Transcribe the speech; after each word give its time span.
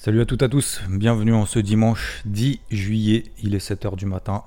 Salut 0.00 0.20
à 0.20 0.26
toutes 0.26 0.42
et 0.42 0.44
à 0.44 0.48
tous, 0.48 0.80
bienvenue 0.88 1.34
en 1.34 1.44
ce 1.44 1.58
dimanche 1.58 2.22
10 2.24 2.60
juillet, 2.70 3.24
il 3.42 3.56
est 3.56 3.70
7h 3.70 3.96
du 3.96 4.06
matin. 4.06 4.44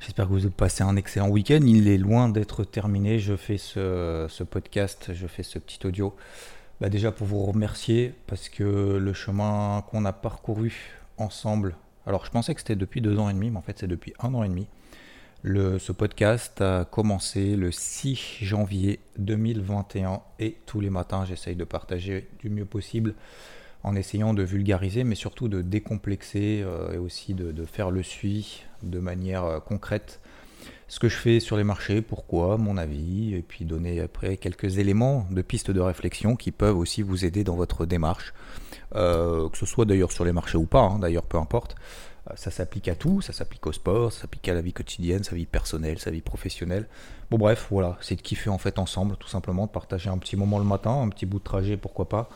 J'espère 0.00 0.26
que 0.26 0.32
vous 0.32 0.44
avez 0.44 0.50
passé 0.50 0.82
un 0.84 0.96
excellent 0.96 1.30
week-end, 1.30 1.60
il 1.64 1.88
est 1.88 1.96
loin 1.96 2.28
d'être 2.28 2.62
terminé, 2.62 3.18
je 3.18 3.36
fais 3.36 3.56
ce, 3.56 4.42
podcast, 4.42 5.12
je 5.14 5.26
fais 5.26 5.42
ce 5.42 5.58
petit 5.58 5.86
audio. 5.86 6.14
Bah 6.78 6.90
déjà 6.90 7.10
pour 7.10 7.26
vous 7.26 7.42
remercier 7.42 8.12
parce 8.26 8.50
que 8.50 8.98
le 8.98 9.12
chemin 9.14 9.82
qu'on 9.88 10.04
a 10.04 10.12
parcouru 10.12 10.74
ensemble, 11.16 11.74
alors 12.06 12.26
je 12.26 12.30
pensais 12.30 12.54
que 12.54 12.60
c'était 12.60 12.76
depuis 12.76 13.00
deux 13.00 13.18
ans 13.18 13.30
et 13.30 13.32
demi, 13.34 13.48
mais 13.48 13.56
en 13.56 13.62
fait 13.62 13.78
c'est 13.78 13.86
depuis 13.86 14.12
un 14.20 14.34
an 14.34 14.42
et 14.42 14.48
demi. 14.50 14.66
Ce 15.42 15.90
podcast 15.92 16.60
a 16.60 16.84
commencé 16.84 17.56
le 17.56 17.72
6 17.72 18.40
janvier 18.42 19.00
2021 19.16 20.20
et 20.38 20.58
tous 20.66 20.80
les 20.80 20.90
matins 20.90 21.24
j'essaye 21.24 21.56
de 21.56 21.64
partager 21.64 22.28
du 22.40 22.50
mieux 22.50 22.66
possible 22.66 23.14
en 23.86 23.94
essayant 23.94 24.34
de 24.34 24.42
vulgariser 24.42 25.04
mais 25.04 25.14
surtout 25.14 25.48
de 25.48 25.62
décomplexer 25.62 26.62
euh, 26.64 26.92
et 26.92 26.98
aussi 26.98 27.34
de, 27.34 27.64
faire 27.64 27.90
le 27.90 28.02
suivi 28.02 28.62
de 28.82 28.98
manière 28.98 29.44
euh, 29.44 29.60
concrète 29.60 30.20
ce 30.88 31.00
que 31.00 31.08
je 31.08 31.16
fais 31.16 31.40
sur 31.40 31.56
les 31.56 31.64
marchés, 31.64 32.00
pourquoi, 32.00 32.58
mon 32.58 32.76
avis, 32.76 33.34
et 33.34 33.42
puis 33.42 33.64
donner 33.64 34.00
après 34.00 34.36
quelques 34.36 34.78
éléments 34.78 35.26
de 35.32 35.42
pistes 35.42 35.72
de 35.72 35.80
réflexion 35.80 36.36
qui 36.36 36.52
peuvent 36.52 36.78
aussi 36.78 37.02
vous 37.02 37.24
aider 37.24 37.42
dans 37.42 37.56
votre 37.56 37.86
démarche, 37.86 38.32
euh, 38.94 39.48
que 39.48 39.58
ce 39.58 39.66
soit 39.66 39.84
d'ailleurs 39.84 40.12
sur 40.12 40.24
les 40.24 40.32
marchés 40.32 40.58
ou 40.58 40.66
pas, 40.66 40.82
hein, 40.82 41.00
d'ailleurs 41.00 41.24
peu 41.24 41.38
importe. 41.38 41.74
Ça 42.34 42.50
s'applique 42.50 42.88
à 42.88 42.96
tout, 42.96 43.20
ça 43.20 43.32
s'applique 43.32 43.66
au 43.66 43.72
sport, 43.72 44.12
ça 44.12 44.22
s'applique 44.22 44.48
à 44.48 44.54
la 44.54 44.60
vie 44.60 44.72
quotidienne, 44.72 45.22
sa 45.22 45.36
vie 45.36 45.46
personnelle, 45.46 45.98
sa 46.00 46.10
vie 46.10 46.22
professionnelle. 46.22 46.88
Bon 47.30 47.38
bref, 47.38 47.68
voilà, 47.70 47.96
c'est 48.00 48.16
de 48.16 48.22
kiffer 48.22 48.50
en 48.50 48.58
fait 48.58 48.80
ensemble, 48.80 49.16
tout 49.16 49.28
simplement, 49.28 49.66
de 49.66 49.70
partager 49.70 50.10
un 50.10 50.18
petit 50.18 50.36
moment 50.36 50.58
le 50.58 50.64
matin, 50.64 50.90
un 50.90 51.08
petit 51.08 51.26
bout 51.26 51.38
de 51.38 51.44
trajet, 51.44 51.76
pourquoi 51.76 52.08
pas. 52.08 52.28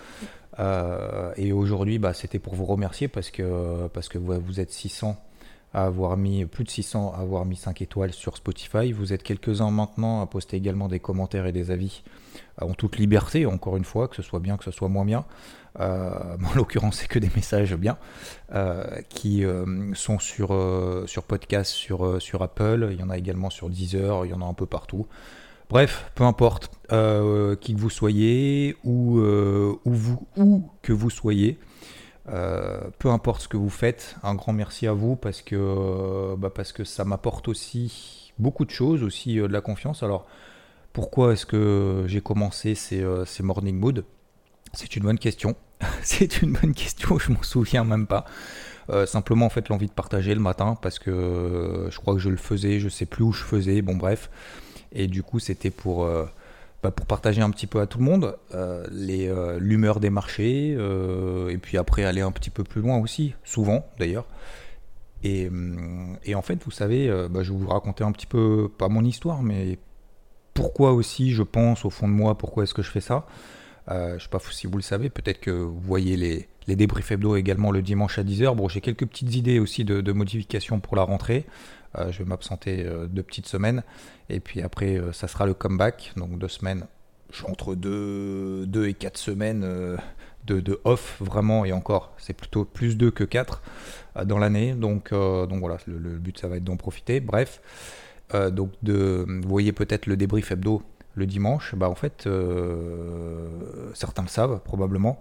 Euh, 0.59 1.33
et 1.37 1.53
aujourd'hui, 1.53 1.99
bah, 1.99 2.15
c'était 2.15 2.39
pour 2.39 2.55
vous 2.55 2.65
remercier 2.65 3.09
parce 3.09 3.31
que, 3.31 3.87
parce 3.89 4.09
que 4.09 4.19
vous, 4.19 4.61
êtes 4.61 4.73
600 4.73 5.17
à 5.73 5.85
avoir 5.85 6.17
mis 6.17 6.45
plus 6.47 6.65
de 6.65 6.71
600 6.71 7.15
à 7.17 7.21
avoir 7.21 7.45
mis 7.45 7.57
5 7.57 7.81
étoiles 7.83 8.13
sur 8.13 8.37
Spotify. 8.37 8.93
Vous 8.93 9.13
êtes 9.13 9.23
quelques-uns 9.23 9.71
maintenant 9.71 10.21
à 10.21 10.27
poster 10.27 10.57
également 10.57 10.89
des 10.89 10.99
commentaires 10.99 11.47
et 11.47 11.53
des 11.53 11.71
avis 11.71 12.03
euh, 12.61 12.67
en 12.67 12.75
toute 12.75 12.99
liberté, 12.99 13.47
encore 13.47 13.77
une 13.77 13.85
fois, 13.85 14.09
que 14.09 14.17
ce 14.17 14.23
soit 14.23 14.41
bien, 14.41 14.57
que 14.57 14.65
ce 14.65 14.73
soit 14.73 14.89
moins 14.89 15.05
bien. 15.05 15.25
Euh, 15.79 16.11
en 16.45 16.55
l'occurrence, 16.57 16.97
c'est 16.97 17.09
que 17.09 17.21
des 17.21 17.31
messages 17.37 17.77
bien 17.77 17.97
qui 19.09 19.45
sont 19.95 20.19
sur, 20.19 21.05
sur 21.07 21.23
podcast, 21.23 21.71
sur, 21.71 22.21
sur 22.21 22.43
Apple. 22.43 22.89
Il 22.91 22.99
y 22.99 23.03
en 23.03 23.11
a 23.11 23.17
également 23.17 23.51
sur 23.51 23.71
Deezer, 23.71 24.27
il 24.27 24.31
y 24.31 24.35
en 24.35 24.43
a 24.43 24.45
un 24.45 24.55
peu 24.55 24.67
partout. 24.67 25.07
Bref, 25.71 26.11
peu 26.15 26.25
importe 26.25 26.71
qui 27.61 27.75
que 27.75 27.79
vous 27.79 27.91
soyez, 27.91 28.77
ou, 28.85 29.21
où, 29.21 30.71
que 30.83 30.93
vous 30.93 31.11
soyez. 31.11 31.59
Euh, 32.29 32.81
peu 32.99 33.11
importe 33.11 33.43
ce 33.43 33.49
que 33.49 33.57
vous 33.57 33.71
faites, 33.71 34.17
un 34.23 34.35
grand 34.35 34.53
merci 34.53 34.87
à 34.87 34.93
vous 34.93 35.17
parce 35.17 35.43
que, 35.43 35.57
euh, 35.57 36.37
bah 36.37 36.53
ça 36.85 37.05
m'apporte 37.05 37.49
aussi 37.49 38.33
beaucoup 38.39 38.65
de 38.65 38.71
choses, 38.71 39.03
aussi 39.03 39.41
euh, 39.41 39.49
de 39.49 39.53
la 39.53 39.61
confiance. 39.61 40.03
Alors, 40.03 40.27
pourquoi 40.93 41.33
est-ce 41.33 41.47
que 41.47 42.05
j'ai 42.07 42.21
commencé 42.21 42.75
ces, 42.75 43.03
euh, 43.03 43.25
morning 43.41 43.77
mood? 43.77 44.05
C'est 44.73 44.97
une 44.97 45.05
bonne 45.05 45.19
question. 45.19 45.57
C'est 46.03 46.43
une 46.43 46.53
bonne 46.53 46.75
question, 46.75 47.19
je 47.19 47.33
m'en 47.33 47.43
souviens 47.43 47.85
même 47.85 48.07
pas. 48.07 48.25
Euh, 48.91 49.07
simplement 49.07 49.47
en 49.47 49.51
fait 49.51 49.69
l'envie 49.69 49.87
de 49.87 49.93
partager 49.93 50.35
le 50.35 50.41
matin 50.41 50.77
parce 50.81 50.99
que 50.99 51.89
je 51.91 51.97
crois 51.99 52.15
que 52.15 52.21
je 52.21 52.29
le 52.29 52.37
faisais, 52.37 52.81
je 52.81 52.89
sais 52.89 53.07
plus 53.07 53.23
où 53.23 53.33
je 53.33 53.45
faisais, 53.45 53.83
bon 53.83 53.95
bref. 53.95 54.31
Et 54.93 55.07
du 55.07 55.23
coup 55.23 55.39
c'était 55.39 55.71
pour 55.71 56.07
bah, 56.83 56.91
pour 56.91 57.05
partager 57.05 57.43
un 57.43 57.51
petit 57.51 57.67
peu 57.67 57.81
à 57.81 57.87
tout 57.87 57.99
le 57.99 58.05
monde 58.05 58.39
euh, 58.55 58.87
euh, 58.91 59.59
l'humeur 59.61 60.01
des 60.01 60.09
marchés 60.09 60.75
euh, 60.79 61.51
et 61.51 61.59
puis 61.59 61.77
après 61.77 62.05
aller 62.05 62.23
un 62.23 62.33
petit 62.33 62.49
peu 62.49 62.65
plus 62.65 62.81
loin 62.81 62.99
aussi, 62.99 63.35
souvent 63.45 63.87
d'ailleurs. 63.99 64.27
Et, 65.23 65.49
hum, 65.49 66.17
en 66.35 66.43
fait, 66.43 66.65
vous 66.65 66.71
savez, 66.71 67.11
euh, 67.11 67.29
bah, 67.29 67.43
je 67.43 67.53
vais 67.53 67.59
vous 67.59 67.69
raconter 67.69 68.03
un 68.03 68.13
petit 68.13 68.27
peu, 68.27 68.71
pas 68.79 68.89
mon 68.89 69.05
histoire, 69.05 69.43
mais 69.43 69.79
pourquoi 70.55 70.93
aussi 70.93 71.33
je 71.33 71.43
pense 71.43 71.85
au 71.85 71.91
fond 71.91 72.09
de 72.09 72.15
moi, 72.15 72.39
pourquoi 72.39 72.63
est-ce 72.63 72.73
que 72.73 72.83
je 72.83 72.91
fais 72.91 73.03
ça. 73.03 73.27
Euh, 73.91 74.19
je 74.19 74.23
sais 74.23 74.31
pas 74.31 74.39
si 74.51 74.67
vous 74.67 74.77
le 74.77 74.83
savez, 74.83 75.11
peut-être 75.11 75.41
que 75.41 75.51
vous 75.51 75.81
voyez 75.81 76.17
les, 76.17 76.49
les 76.67 76.77
débriefs 76.77 77.11
hebdo 77.11 77.37
également 77.37 77.73
le 77.73 77.83
dimanche 77.83 78.19
à 78.19 78.23
10h. 78.23 78.55
Bon, 78.55 78.69
j'ai 78.69 78.81
quelques 78.81 79.07
petites 79.07 79.35
idées 79.35 79.59
aussi 79.59 79.85
de 79.85 80.13
modifications 80.13 80.81
pour 80.81 80.97
la 80.97 81.03
rentrée. 81.03 81.45
Euh, 81.99 82.13
je 82.13 82.19
vais 82.19 82.25
m'absenter 82.25 82.85
euh, 82.85 83.07
deux 83.07 83.23
petites 83.23 83.47
semaines. 83.47 83.83
Et 84.29 84.41
puis 84.41 84.63
après, 84.63 84.97
euh, 84.97 85.13
ça 85.13 85.29
sera 85.29 85.47
le 85.47 85.55
comeback. 85.55 86.13
Donc 86.17 86.39
deux 86.39 86.49
semaines, 86.49 86.87
entre 87.49 87.75
deux, 87.75 88.67
deux 88.67 88.89
et 88.89 88.95
quatre 88.95 89.19
semaines 89.19 89.61
de, 90.47 90.61
de, 90.61 90.81
off 90.85 91.17
vraiment. 91.21 91.65
Et 91.65 91.73
encore, 91.73 92.13
c'est 92.19 92.35
plutôt 92.35 92.65
plus 92.65 92.97
deux 92.97 93.11
que 93.11 93.25
quatre 93.25 93.63
dans 94.25 94.39
l'année. 94.39 94.75
Donc, 94.75 95.13
donc 95.13 95.61
voilà, 95.61 95.79
le, 95.87 96.19
but, 96.19 96.39
ça 96.39 96.49
va 96.49 96.57
être 96.57 96.65
d'en 96.65 96.77
profiter. 96.77 97.21
Bref. 97.21 97.61
donc 98.51 98.73
de, 98.83 99.25
vous 99.27 99.49
voyez 99.49 99.73
peut-être 99.73 100.07
le 100.07 100.17
débrief 100.17 100.51
hebdo 100.51 100.83
le 101.17 101.27
dimanche. 101.27 101.75
Bah 101.75 101.89
en 101.89 101.95
fait, 101.95 102.29
certains 103.95 104.23
le 104.23 104.29
savent 104.29 104.61
probablement. 104.65 105.21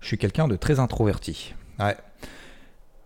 Je 0.00 0.06
suis 0.06 0.18
quelqu'un 0.18 0.48
de 0.48 0.56
très 0.56 0.78
introverti. 0.78 1.54
Ouais. 1.78 1.96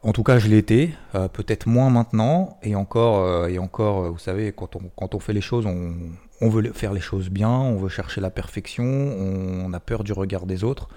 En 0.04 0.12
tout 0.12 0.22
cas, 0.22 0.38
je 0.38 0.48
l'ai 0.48 0.58
été, 0.58 0.94
euh, 1.14 1.28
peut-être 1.28 1.66
moins 1.66 1.88
maintenant, 1.88 2.58
et 2.62 2.74
encore, 2.74 3.24
euh, 3.24 3.48
et 3.48 3.58
encore, 3.58 4.12
vous 4.12 4.18
savez, 4.18 4.52
quand 4.52 4.76
on, 4.76 5.18
fait 5.18 5.32
les 5.32 5.40
choses, 5.40 5.64
on, 5.64 5.94
on, 6.42 6.50
veut 6.50 6.74
faire 6.74 6.92
les 6.92 7.00
choses 7.00 7.30
bien, 7.30 7.48
on 7.48 7.76
veut 7.76 7.88
chercher 7.88 8.20
la 8.20 8.28
perfection, 8.28 8.84
on, 8.84 9.72
a 9.72 9.80
peur 9.80 10.04
du 10.04 10.12
regard 10.12 10.44
des 10.44 10.62
autres, 10.62 10.90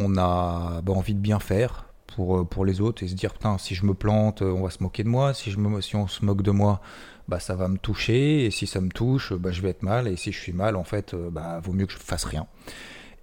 on 0.00 0.16
a 0.16 0.80
bah, 0.80 0.94
envie 0.94 1.12
de 1.12 1.20
bien 1.20 1.40
faire 1.40 1.88
pour, 2.16 2.64
les 2.64 2.80
autres 2.80 3.02
et 3.02 3.08
se 3.08 3.14
dire, 3.14 3.34
putain, 3.34 3.58
si 3.58 3.74
je 3.74 3.84
me 3.84 3.92
plante, 3.92 4.40
on 4.40 4.62
va 4.62 4.70
se 4.70 4.82
moquer 4.82 5.04
de 5.04 5.08
moi, 5.08 5.34
si, 5.34 5.50
je 5.50 5.58
me, 5.58 5.82
si 5.82 5.94
on 5.94 6.08
se 6.08 6.24
moque 6.24 6.40
de 6.40 6.50
moi, 6.50 6.80
bah, 7.28 7.40
ça 7.40 7.54
va 7.54 7.68
me 7.68 7.76
toucher, 7.76 8.46
et 8.46 8.50
si 8.50 8.66
ça 8.66 8.80
me 8.80 8.88
touche, 8.88 9.34
bah, 9.34 9.52
je 9.52 9.60
vais 9.60 9.68
être 9.68 9.82
mal, 9.82 10.08
et 10.08 10.16
si 10.16 10.32
je 10.32 10.40
suis 10.40 10.54
mal, 10.54 10.74
en 10.74 10.84
fait, 10.84 11.12
euh, 11.12 11.28
bah, 11.30 11.60
vaut 11.62 11.74
mieux 11.74 11.84
que 11.84 11.92
je 11.92 11.98
fasse 11.98 12.24
rien. 12.24 12.46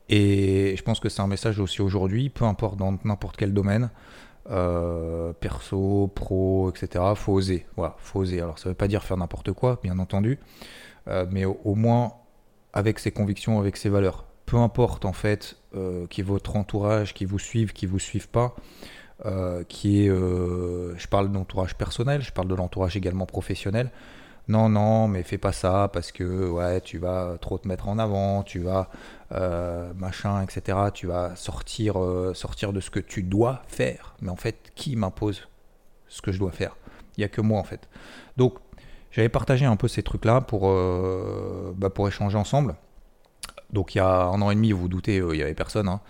Et 0.07 0.75
je 0.77 0.83
pense 0.83 0.99
que 0.99 1.09
c'est 1.09 1.23
un 1.23 1.27
message 1.27 1.59
aussi 1.59 1.81
aujourd'hui, 1.81 2.29
peu 2.29 2.45
importe 2.45 2.77
dans 2.77 2.99
n'importe 3.03 3.37
quel 3.37 3.53
domaine, 3.53 3.89
euh, 4.51 5.33
perso, 5.33 6.11
pro, 6.13 6.69
etc. 6.69 7.03
Faut 7.15 7.33
oser. 7.33 7.65
Voilà, 7.75 7.95
faut 7.97 8.19
oser. 8.19 8.41
Alors 8.41 8.59
ça 8.59 8.69
veut 8.69 8.75
pas 8.75 8.87
dire 8.87 9.03
faire 9.03 9.17
n'importe 9.17 9.51
quoi, 9.53 9.79
bien 9.81 9.97
entendu, 9.97 10.39
euh, 11.07 11.25
mais 11.31 11.45
au, 11.45 11.75
moins 11.75 12.13
avec 12.73 12.99
ses 12.99 13.11
convictions, 13.11 13.59
avec 13.59 13.77
ses 13.77 13.89
valeurs. 13.89 14.25
Peu 14.45 14.57
importe 14.57 15.05
en 15.05 15.13
fait 15.13 15.57
euh, 15.75 16.05
qui 16.07 16.21
est 16.21 16.23
votre 16.23 16.55
entourage, 16.55 17.15
qui 17.15 17.25
vous 17.25 17.39
suive, 17.39 17.73
qui 17.73 17.87
vous 17.87 17.99
suive 17.99 18.29
pas, 18.29 18.55
qui 19.67 20.05
est, 20.05 20.09
je 20.09 21.07
parle 21.07 21.31
d'entourage 21.31 21.75
personnel, 21.75 22.21
je 22.21 22.31
parle 22.31 22.47
de 22.47 22.55
l'entourage 22.55 22.95
également 22.95 23.25
professionnel. 23.25 23.89
Non, 24.47 24.69
non, 24.69 25.07
mais 25.07 25.23
fais 25.23 25.39
pas 25.39 25.53
ça 25.53 25.89
parce 25.91 26.11
que 26.11 26.49
ouais, 26.49 26.81
tu 26.81 26.99
vas 26.99 27.37
trop 27.41 27.57
te 27.57 27.67
mettre 27.67 27.87
en 27.87 27.97
avant, 27.97 28.43
tu 28.43 28.59
vas 28.59 28.89
euh, 29.31 29.91
machin, 29.95 30.43
etc. 30.43 30.77
Tu 30.93 31.07
vas 31.07 31.35
sortir, 31.35 32.01
euh, 32.01 32.33
sortir 32.35 32.73
de 32.73 32.79
ce 32.79 32.91
que 32.91 32.99
tu 32.99 33.23
dois 33.23 33.63
faire. 33.67 34.15
Mais 34.21 34.29
en 34.29 34.35
fait, 34.35 34.71
qui 34.75 34.95
m'impose 34.95 35.47
ce 36.07 36.21
que 36.21 36.31
je 36.31 36.39
dois 36.39 36.51
faire? 36.51 36.75
Il 37.17 37.21
n'y 37.21 37.25
a 37.25 37.29
que 37.29 37.41
moi 37.41 37.59
en 37.59 37.63
fait. 37.63 37.89
Donc, 38.37 38.55
j'avais 39.11 39.29
partagé 39.29 39.65
un 39.65 39.77
peu 39.77 39.87
ces 39.87 40.03
trucs-là 40.03 40.41
pour, 40.41 40.69
euh, 40.69 41.73
bah, 41.75 41.89
pour 41.89 42.07
échanger 42.07 42.37
ensemble. 42.37 42.75
Donc, 43.71 43.95
il 43.95 43.97
y 43.97 44.01
a 44.01 44.25
un 44.25 44.41
an 44.41 44.51
et 44.51 44.55
demi, 44.55 44.71
vous 44.71 44.81
vous 44.81 44.89
doutez, 44.89 45.17
il 45.17 45.25
n'y 45.25 45.41
avait 45.41 45.55
personne. 45.55 45.87
Hein. 45.87 46.01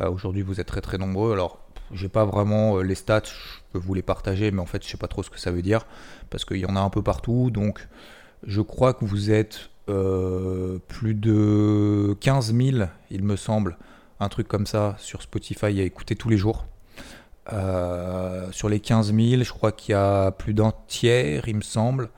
Aujourd'hui, 0.00 0.42
vous 0.42 0.60
êtes 0.60 0.66
très 0.66 0.80
très 0.80 0.96
nombreux. 0.96 1.32
Alors, 1.32 1.58
j'ai 1.92 2.08
pas 2.08 2.24
vraiment 2.24 2.78
les 2.78 2.94
stats, 2.94 3.22
je 3.24 3.60
peux 3.72 3.78
vous 3.78 3.92
les 3.92 4.02
partager, 4.02 4.50
mais 4.50 4.60
en 4.60 4.66
fait, 4.66 4.82
je 4.82 4.88
sais 4.88 4.96
pas 4.96 5.08
trop 5.08 5.22
ce 5.22 5.28
que 5.28 5.38
ça 5.38 5.50
veut 5.50 5.60
dire 5.60 5.84
parce 6.30 6.46
qu'il 6.46 6.56
y 6.56 6.66
en 6.66 6.74
a 6.74 6.80
un 6.80 6.88
peu 6.88 7.02
partout. 7.02 7.50
Donc, 7.50 7.86
je 8.44 8.62
crois 8.62 8.94
que 8.94 9.04
vous 9.04 9.30
êtes 9.30 9.71
euh, 9.92 10.78
plus 10.88 11.14
de 11.14 12.16
15 12.20 12.54
000, 12.54 12.86
il 13.10 13.22
me 13.22 13.36
semble, 13.36 13.76
un 14.20 14.28
truc 14.28 14.48
comme 14.48 14.66
ça, 14.66 14.96
sur 14.98 15.20
Spotify 15.20 15.66
à 15.66 15.82
écouter 15.82 16.16
tous 16.16 16.30
les 16.30 16.38
jours. 16.38 16.66
Euh, 17.52 18.50
sur 18.52 18.68
les 18.68 18.80
15 18.80 19.14
000, 19.14 19.42
je 19.42 19.52
crois 19.52 19.72
qu'il 19.72 19.92
y 19.92 19.96
a 19.96 20.30
plus 20.30 20.54
d'un 20.54 20.72
tiers, 20.88 21.46
il 21.46 21.56
me 21.56 21.62
semble, 21.62 22.08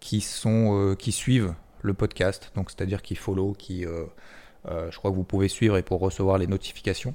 qui, 0.00 0.20
sont, 0.22 0.74
euh, 0.74 0.94
qui 0.94 1.12
suivent 1.12 1.54
le 1.82 1.92
podcast, 1.92 2.50
donc 2.54 2.70
c'est-à-dire 2.70 3.02
qui 3.02 3.14
follow, 3.14 3.52
qui, 3.52 3.84
je 3.84 4.96
crois 4.96 5.10
que 5.10 5.16
vous 5.16 5.24
pouvez 5.24 5.48
suivre 5.48 5.76
et 5.76 5.82
pour 5.82 6.00
recevoir 6.00 6.38
les 6.38 6.46
notifications. 6.46 7.14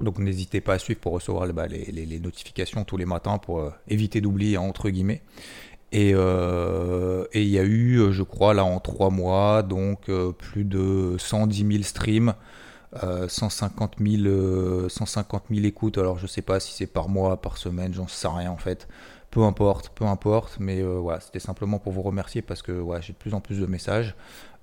Donc 0.00 0.18
n'hésitez 0.18 0.60
pas 0.60 0.74
à 0.74 0.78
suivre 0.78 1.00
pour 1.00 1.12
recevoir 1.12 1.46
bah, 1.52 1.66
les, 1.66 2.20
notifications 2.20 2.84
tous 2.84 2.96
les 2.96 3.04
matins 3.04 3.38
pour 3.38 3.70
éviter 3.88 4.20
d'oublier 4.20 4.56
entre 4.56 4.88
guillemets. 4.88 5.22
Et 5.92 6.10
il 6.10 7.48
y 7.48 7.58
a 7.58 7.64
eu, 7.64 8.12
je 8.12 8.22
crois, 8.22 8.54
là 8.54 8.64
en 8.64 8.80
trois 8.80 9.10
mois, 9.10 9.62
donc 9.62 10.10
plus 10.38 10.64
de 10.64 11.16
110 11.18 11.66
000 11.70 11.82
streams 11.82 12.34
150 13.28 13.96
000, 14.00 14.88
150 14.88 15.42
écoutes. 15.50 15.98
Alors 15.98 16.18
je 16.18 16.26
sais 16.26 16.42
pas 16.42 16.60
si 16.60 16.72
c'est 16.72 16.86
par 16.86 17.08
mois, 17.08 17.40
par 17.40 17.56
semaine, 17.56 17.94
j'en 17.94 18.08
sais 18.08 18.28
rien 18.28 18.50
en 18.50 18.56
fait. 18.56 18.88
Peu 19.30 19.42
importe, 19.44 19.90
peu 19.94 20.04
importe. 20.04 20.58
Mais 20.60 20.82
euh, 20.82 20.98
voilà, 20.98 21.20
c'était 21.20 21.38
simplement 21.38 21.78
pour 21.78 21.92
vous 21.92 22.02
remercier 22.02 22.42
parce 22.42 22.62
que 22.62 22.84
j'ai 23.00 23.14
de 23.14 23.18
plus 23.18 23.34
en 23.34 23.40
plus 23.40 23.58
de 23.60 23.66
messages. 23.66 24.14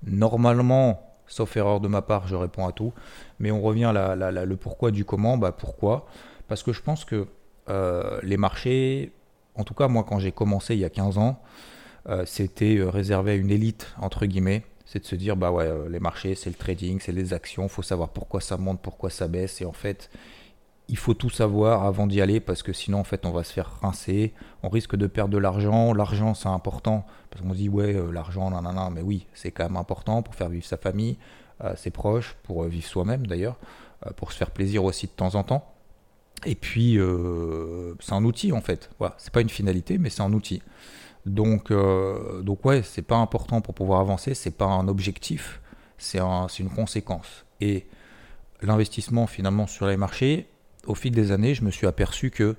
Normalement, 0.06 1.02
sauf 1.26 1.56
erreur 1.56 1.80
de 1.80 1.88
ma 1.88 2.02
part, 2.02 2.28
je 2.28 2.36
réponds 2.36 2.66
à 2.66 2.72
tout. 2.72 2.92
Mais 3.40 3.50
on 3.50 3.60
revient 3.60 3.92
à 3.96 4.14
le 4.30 4.56
pourquoi 4.56 4.92
du 4.92 5.04
comment. 5.04 5.36
Bah 5.36 5.52
pourquoi? 5.52 6.06
Parce 6.46 6.62
que 6.62 6.72
je 6.72 6.82
pense 6.82 7.04
que 7.04 7.26
euh, 7.68 8.20
les 8.22 8.36
marchés, 8.36 9.12
en 9.54 9.64
tout 9.64 9.74
cas 9.74 9.88
moi 9.88 10.04
quand 10.08 10.18
j'ai 10.18 10.32
commencé 10.32 10.74
il 10.74 10.80
y 10.80 10.84
a 10.84 10.90
15 10.90 11.18
ans, 11.18 11.40
euh, 12.08 12.24
c'était 12.26 12.78
réservé 12.82 13.32
à 13.32 13.34
une 13.34 13.50
élite 13.50 13.94
entre 14.00 14.26
guillemets. 14.26 14.64
C'est 14.86 15.00
de 15.00 15.04
se 15.04 15.14
dire 15.14 15.36
bah 15.36 15.52
ouais 15.52 15.66
euh, 15.66 15.88
les 15.88 16.00
marchés 16.00 16.34
c'est 16.34 16.50
le 16.50 16.56
trading 16.56 16.98
c'est 17.00 17.12
les 17.12 17.32
actions. 17.32 17.68
Faut 17.68 17.82
savoir 17.82 18.08
pourquoi 18.10 18.40
ça 18.40 18.56
monte 18.56 18.80
pourquoi 18.80 19.10
ça 19.10 19.28
baisse. 19.28 19.60
Et 19.60 19.64
en 19.64 19.72
fait 19.72 20.10
il 20.88 20.96
faut 20.96 21.14
tout 21.14 21.30
savoir 21.30 21.84
avant 21.84 22.08
d'y 22.08 22.20
aller 22.20 22.40
parce 22.40 22.64
que 22.64 22.72
sinon 22.72 22.98
en 22.98 23.04
fait 23.04 23.24
on 23.26 23.30
va 23.30 23.44
se 23.44 23.52
faire 23.52 23.78
rincer. 23.82 24.34
On 24.62 24.68
risque 24.68 24.96
de 24.96 25.06
perdre 25.06 25.32
de 25.32 25.38
l'argent. 25.38 25.92
L'argent 25.94 26.34
c'est 26.34 26.48
important. 26.48 27.06
Parce 27.30 27.42
qu'on 27.42 27.52
se 27.52 27.58
dit 27.58 27.68
ouais 27.68 27.94
euh, 27.94 28.10
l'argent 28.10 28.50
non 28.50 28.90
mais 28.90 29.02
oui 29.02 29.26
c'est 29.34 29.50
quand 29.50 29.64
même 29.64 29.76
important 29.76 30.22
pour 30.22 30.34
faire 30.34 30.48
vivre 30.48 30.64
sa 30.66 30.76
famille 30.76 31.18
euh, 31.62 31.74
ses 31.76 31.90
proches 31.90 32.36
pour 32.42 32.64
vivre 32.64 32.86
soi-même 32.86 33.26
d'ailleurs 33.26 33.58
pour 34.16 34.32
se 34.32 34.38
faire 34.38 34.50
plaisir 34.50 34.82
aussi 34.82 35.06
de 35.06 35.12
temps 35.12 35.34
en 35.34 35.42
temps 35.42 35.69
et 36.46 36.54
puis 36.54 36.98
c'est 38.00 38.12
un 38.12 38.24
outil 38.24 38.52
en 38.52 38.60
fait 38.60 38.90
voilà 38.98 39.14
c'est 39.18 39.32
pas 39.32 39.40
une 39.40 39.48
finalité 39.48 39.98
mais 39.98 40.10
c'est 40.10 40.22
un 40.22 40.32
outil 40.32 40.62
donc, 41.26 41.70
euh, 41.70 42.42
donc 42.42 42.64
ouais, 42.64 42.82
c'est 42.82 43.02
pas 43.02 43.16
important 43.16 43.60
pour 43.60 43.74
pouvoir 43.74 44.00
avancer, 44.00 44.34
c'est 44.34 44.50
pas 44.50 44.66
un 44.66 44.88
objectif, 44.88 45.60
c'est 45.98 46.18
une 46.58 46.70
conséquence. 46.70 47.44
Et 47.60 47.86
l'investissement 48.62 49.26
finalement 49.26 49.66
sur 49.66 49.86
les 49.86 49.96
marchés, 49.96 50.48
au 50.86 50.94
fil 50.94 51.12
des 51.12 51.32
années, 51.32 51.54
je 51.54 51.62
me 51.62 51.70
suis 51.70 51.86
aperçu 51.86 52.30
que 52.30 52.56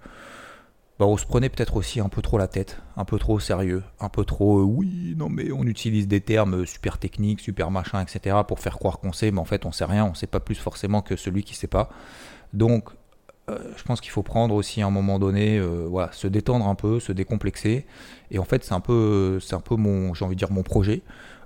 bah, 1.00 1.08
on 1.08 1.18
se 1.18 1.26
prenait 1.26 1.50
peut-être 1.50 1.76
aussi 1.76 2.00
un 2.00 2.10
peu 2.10 2.22
trop 2.22 2.38
la 2.38 2.48
tête, 2.48 2.78
un 2.96 3.06
peu 3.06 3.18
trop 3.18 3.40
sérieux, 3.40 3.82
un 4.00 4.10
peu 4.10 4.26
trop 4.26 4.60
euh, 4.60 4.64
oui, 4.64 5.16
non 5.18 5.30
mais 5.30 5.52
on 5.52 5.64
utilise 5.64 6.08
des 6.08 6.22
termes 6.22 6.68
super 6.68 7.00
techniques, 7.00 7.40
super 7.40 7.72
machin, 7.72 8.00
etc. 8.02 8.38
pour 8.48 8.60
faire 8.60 8.78
croire 8.78 9.00
qu'on 9.00 9.14
sait, 9.14 9.32
mais 9.32 9.40
en 9.40 9.46
fait 9.46 9.66
on 9.66 9.72
sait 9.72 9.86
rien, 9.86 10.06
on 10.06 10.14
sait 10.14 10.28
pas 10.28 10.40
plus 10.40 10.56
forcément 10.56 11.02
que 11.02 11.16
celui 11.16 11.44
qui 11.44 11.56
sait 11.56 11.66
pas. 11.66 11.90
Donc 12.54 12.90
euh, 12.90 12.96
je 13.50 13.84
pense 13.84 14.02
qu'il 14.02 14.12
faut 14.12 14.24
prendre 14.24 14.56
aussi 14.56 14.82
à 14.82 14.88
un 14.88 14.92
moment 14.92 15.20
donné, 15.20 15.58
euh, 15.58 15.86
voilà, 15.90 16.12
se 16.12 16.28
détendre 16.28 16.68
un 16.68 16.76
peu, 16.76 17.00
se 17.00 17.12
décomplexer. 17.12 17.86
Et 18.30 18.40
en 18.40 18.44
fait, 18.44 18.64
c'est 18.64 18.74
un 18.74 18.80
peu, 18.80 19.40
c'est 19.42 19.56
un 19.56 19.62
peu 19.62 19.76
mon, 19.76 20.14
j'ai 20.14 20.26
envie 20.26 20.36
de 20.36 20.40
dire 20.40 20.52
mon 20.52 20.64
projet. 20.64 21.02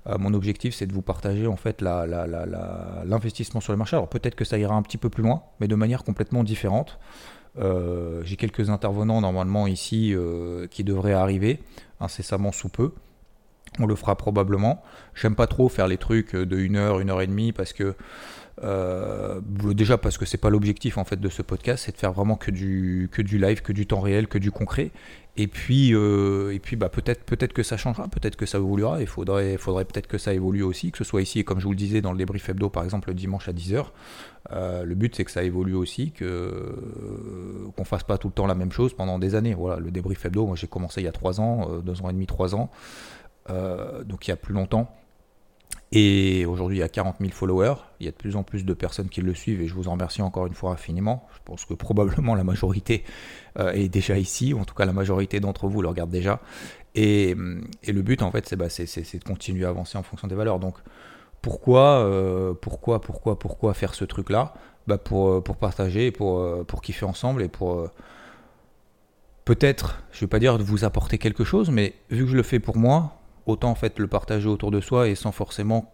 Euh, 0.07 0.17
mon 0.19 0.33
objectif, 0.33 0.75
c'est 0.75 0.85
de 0.85 0.93
vous 0.93 1.01
partager 1.01 1.47
en 1.47 1.55
fait 1.55 1.81
l'investissement 1.81 3.61
sur 3.61 3.73
le 3.73 3.77
marché. 3.77 3.95
Alors 3.95 4.09
peut-être 4.09 4.35
que 4.35 4.45
ça 4.45 4.57
ira 4.57 4.75
un 4.75 4.81
petit 4.81 4.97
peu 4.97 5.09
plus 5.09 5.23
loin, 5.23 5.43
mais 5.59 5.67
de 5.67 5.75
manière 5.75 6.03
complètement 6.03 6.43
différente. 6.43 6.99
j'ai 7.57 8.35
quelques 8.35 8.69
intervenants 8.69 9.21
normalement 9.21 9.65
ici 9.65 10.13
qui 10.69 10.83
devraient 10.83 11.13
arriver 11.13 11.59
incessamment 11.99 12.51
sous 12.51 12.69
peu. 12.69 12.91
On 13.79 13.85
le 13.85 13.95
fera 13.95 14.15
probablement. 14.15 14.83
J'aime 15.13 15.35
pas 15.35 15.47
trop 15.47 15.69
faire 15.69 15.87
les 15.87 15.97
trucs 15.97 16.35
de 16.35 16.57
1 16.57 16.75
heure, 16.75 16.99
1 16.99 17.09
heure 17.09 17.21
et 17.21 17.27
demie 17.27 17.51
parce 17.51 17.73
que 17.73 17.95
euh, 18.63 19.41
déjà 19.43 19.97
parce 19.97 20.17
que 20.17 20.25
c'est 20.25 20.37
pas 20.37 20.49
l'objectif 20.49 20.97
en 20.97 21.03
fait 21.03 21.19
de 21.19 21.29
ce 21.29 21.41
podcast, 21.41 21.83
c'est 21.85 21.91
de 21.91 21.97
faire 21.97 22.13
vraiment 22.13 22.37
que 22.37 22.51
du 22.51 23.09
que 23.11 23.21
du 23.21 23.37
live, 23.37 23.61
que 23.61 23.73
du 23.73 23.85
temps 23.85 23.99
réel, 23.99 24.27
que 24.27 24.37
du 24.37 24.51
concret. 24.51 24.91
Et 25.37 25.47
puis 25.47 25.93
euh, 25.93 26.53
et 26.53 26.59
puis 26.59 26.77
bah 26.77 26.87
peut-être 26.87 27.25
peut-être 27.25 27.51
que 27.51 27.63
ça 27.63 27.75
changera, 27.75 28.07
peut-être 28.07 28.37
que 28.37 28.45
ça 28.45 28.57
évoluera. 28.57 29.01
Il 29.01 29.07
faudrait 29.07 29.57
faudrait 29.57 29.83
peut-être 29.83 30.07
que 30.07 30.17
ça 30.17 30.33
évolue 30.33 30.63
aussi, 30.63 30.91
que 30.91 30.97
ce 30.97 31.03
soit 31.03 31.21
ici 31.21 31.43
comme 31.43 31.59
je 31.59 31.65
vous 31.65 31.71
le 31.71 31.77
disais 31.77 31.99
dans 31.99 32.13
le 32.13 32.17
débrief 32.17 32.47
hebdo 32.47 32.69
par 32.69 32.85
exemple 32.85 33.09
le 33.09 33.15
dimanche 33.15 33.49
à 33.49 33.51
10h. 33.51 33.87
Euh, 34.53 34.85
le 34.85 34.95
but 34.95 35.13
c'est 35.15 35.25
que 35.25 35.31
ça 35.31 35.43
évolue 35.43 35.73
aussi, 35.73 36.11
que 36.11 36.73
qu'on 37.75 37.83
fasse 37.83 38.03
pas 38.03 38.17
tout 38.17 38.27
le 38.29 38.33
temps 38.33 38.47
la 38.47 38.55
même 38.55 38.71
chose 38.71 38.93
pendant 38.93 39.19
des 39.19 39.35
années. 39.35 39.53
Voilà, 39.53 39.81
le 39.81 39.91
débrief 39.91 40.23
hebdo, 40.25 40.45
moi 40.45 40.55
j'ai 40.55 40.67
commencé 40.67 41.01
il 41.01 41.03
y 41.03 41.09
a 41.09 41.11
3 41.11 41.41
ans, 41.41 41.81
2 41.83 42.01
ans 42.01 42.09
et 42.09 42.13
demi, 42.13 42.25
3 42.25 42.55
ans, 42.55 42.69
donc 43.47 44.27
il 44.27 44.29
y 44.29 44.33
a 44.33 44.37
plus 44.37 44.53
longtemps. 44.53 44.91
Et 45.91 46.45
aujourd'hui, 46.45 46.77
il 46.77 46.79
y 46.81 46.83
a 46.83 46.89
40 46.89 47.17
000 47.19 47.31
followers. 47.31 47.75
Il 47.99 48.05
y 48.05 48.09
a 48.09 48.11
de 48.11 48.17
plus 48.17 48.35
en 48.35 48.43
plus 48.43 48.65
de 48.65 48.73
personnes 48.73 49.07
qui 49.07 49.21
le 49.21 49.33
suivent 49.33 49.61
et 49.61 49.67
je 49.67 49.73
vous 49.73 49.87
en 49.87 49.91
remercie 49.93 50.21
encore 50.21 50.45
une 50.47 50.53
fois 50.53 50.71
infiniment. 50.71 51.27
Je 51.33 51.39
pense 51.45 51.63
que 51.65 51.73
probablement 51.73 52.35
la 52.35 52.43
majorité 52.43 53.03
euh, 53.59 53.71
est 53.71 53.87
déjà 53.87 54.17
ici, 54.17 54.53
en 54.53 54.65
tout 54.65 54.75
cas 54.75 54.85
la 54.85 54.93
majorité 54.93 55.39
d'entre 55.39 55.67
vous 55.67 55.81
le 55.81 55.87
regardent 55.87 56.11
déjà. 56.11 56.41
Et, 56.95 57.35
le 57.35 58.01
but, 58.01 58.21
en 58.21 58.31
fait, 58.31 58.53
bah, 58.55 58.69
c'est 58.69 58.85
de 58.85 59.23
continuer 59.23 59.65
à 59.65 59.69
avancer 59.69 59.97
en 59.97 60.03
fonction 60.03 60.27
des 60.27 60.35
valeurs. 60.35 60.59
Donc, 60.59 60.75
pourquoi, 61.41 61.99
euh, 61.99 62.53
pourquoi, 62.53 63.01
pourquoi, 63.01 63.37
pourquoi 63.37 63.73
faire 63.73 63.93
ce 63.93 64.05
truc-là? 64.05 64.53
Bah 64.87 64.97
pour, 64.97 65.29
euh, 65.29 65.41
pour 65.41 65.57
partager, 65.57 66.11
pour, 66.11 66.65
pour 66.65 66.81
kiffer 66.81 67.05
ensemble 67.05 67.41
et 67.41 67.47
pour 67.47 67.89
peut-être, 69.45 70.03
je 70.11 70.17
ne 70.17 70.21
vais 70.21 70.27
pas 70.27 70.39
dire 70.39 70.57
de 70.57 70.63
vous 70.63 70.83
apporter 70.83 71.17
quelque 71.17 71.43
chose, 71.43 71.69
mais 71.69 71.93
vu 72.09 72.25
que 72.25 72.31
je 72.31 72.35
le 72.35 72.43
fais 72.43 72.59
pour 72.59 72.77
moi, 72.77 73.17
autant 73.45 73.71
en 73.71 73.75
fait 73.75 73.99
le 73.99 74.07
partager 74.07 74.47
autour 74.47 74.71
de 74.71 74.81
soi 74.81 75.07
et 75.07 75.15
sans 75.15 75.31
forcément 75.31 75.91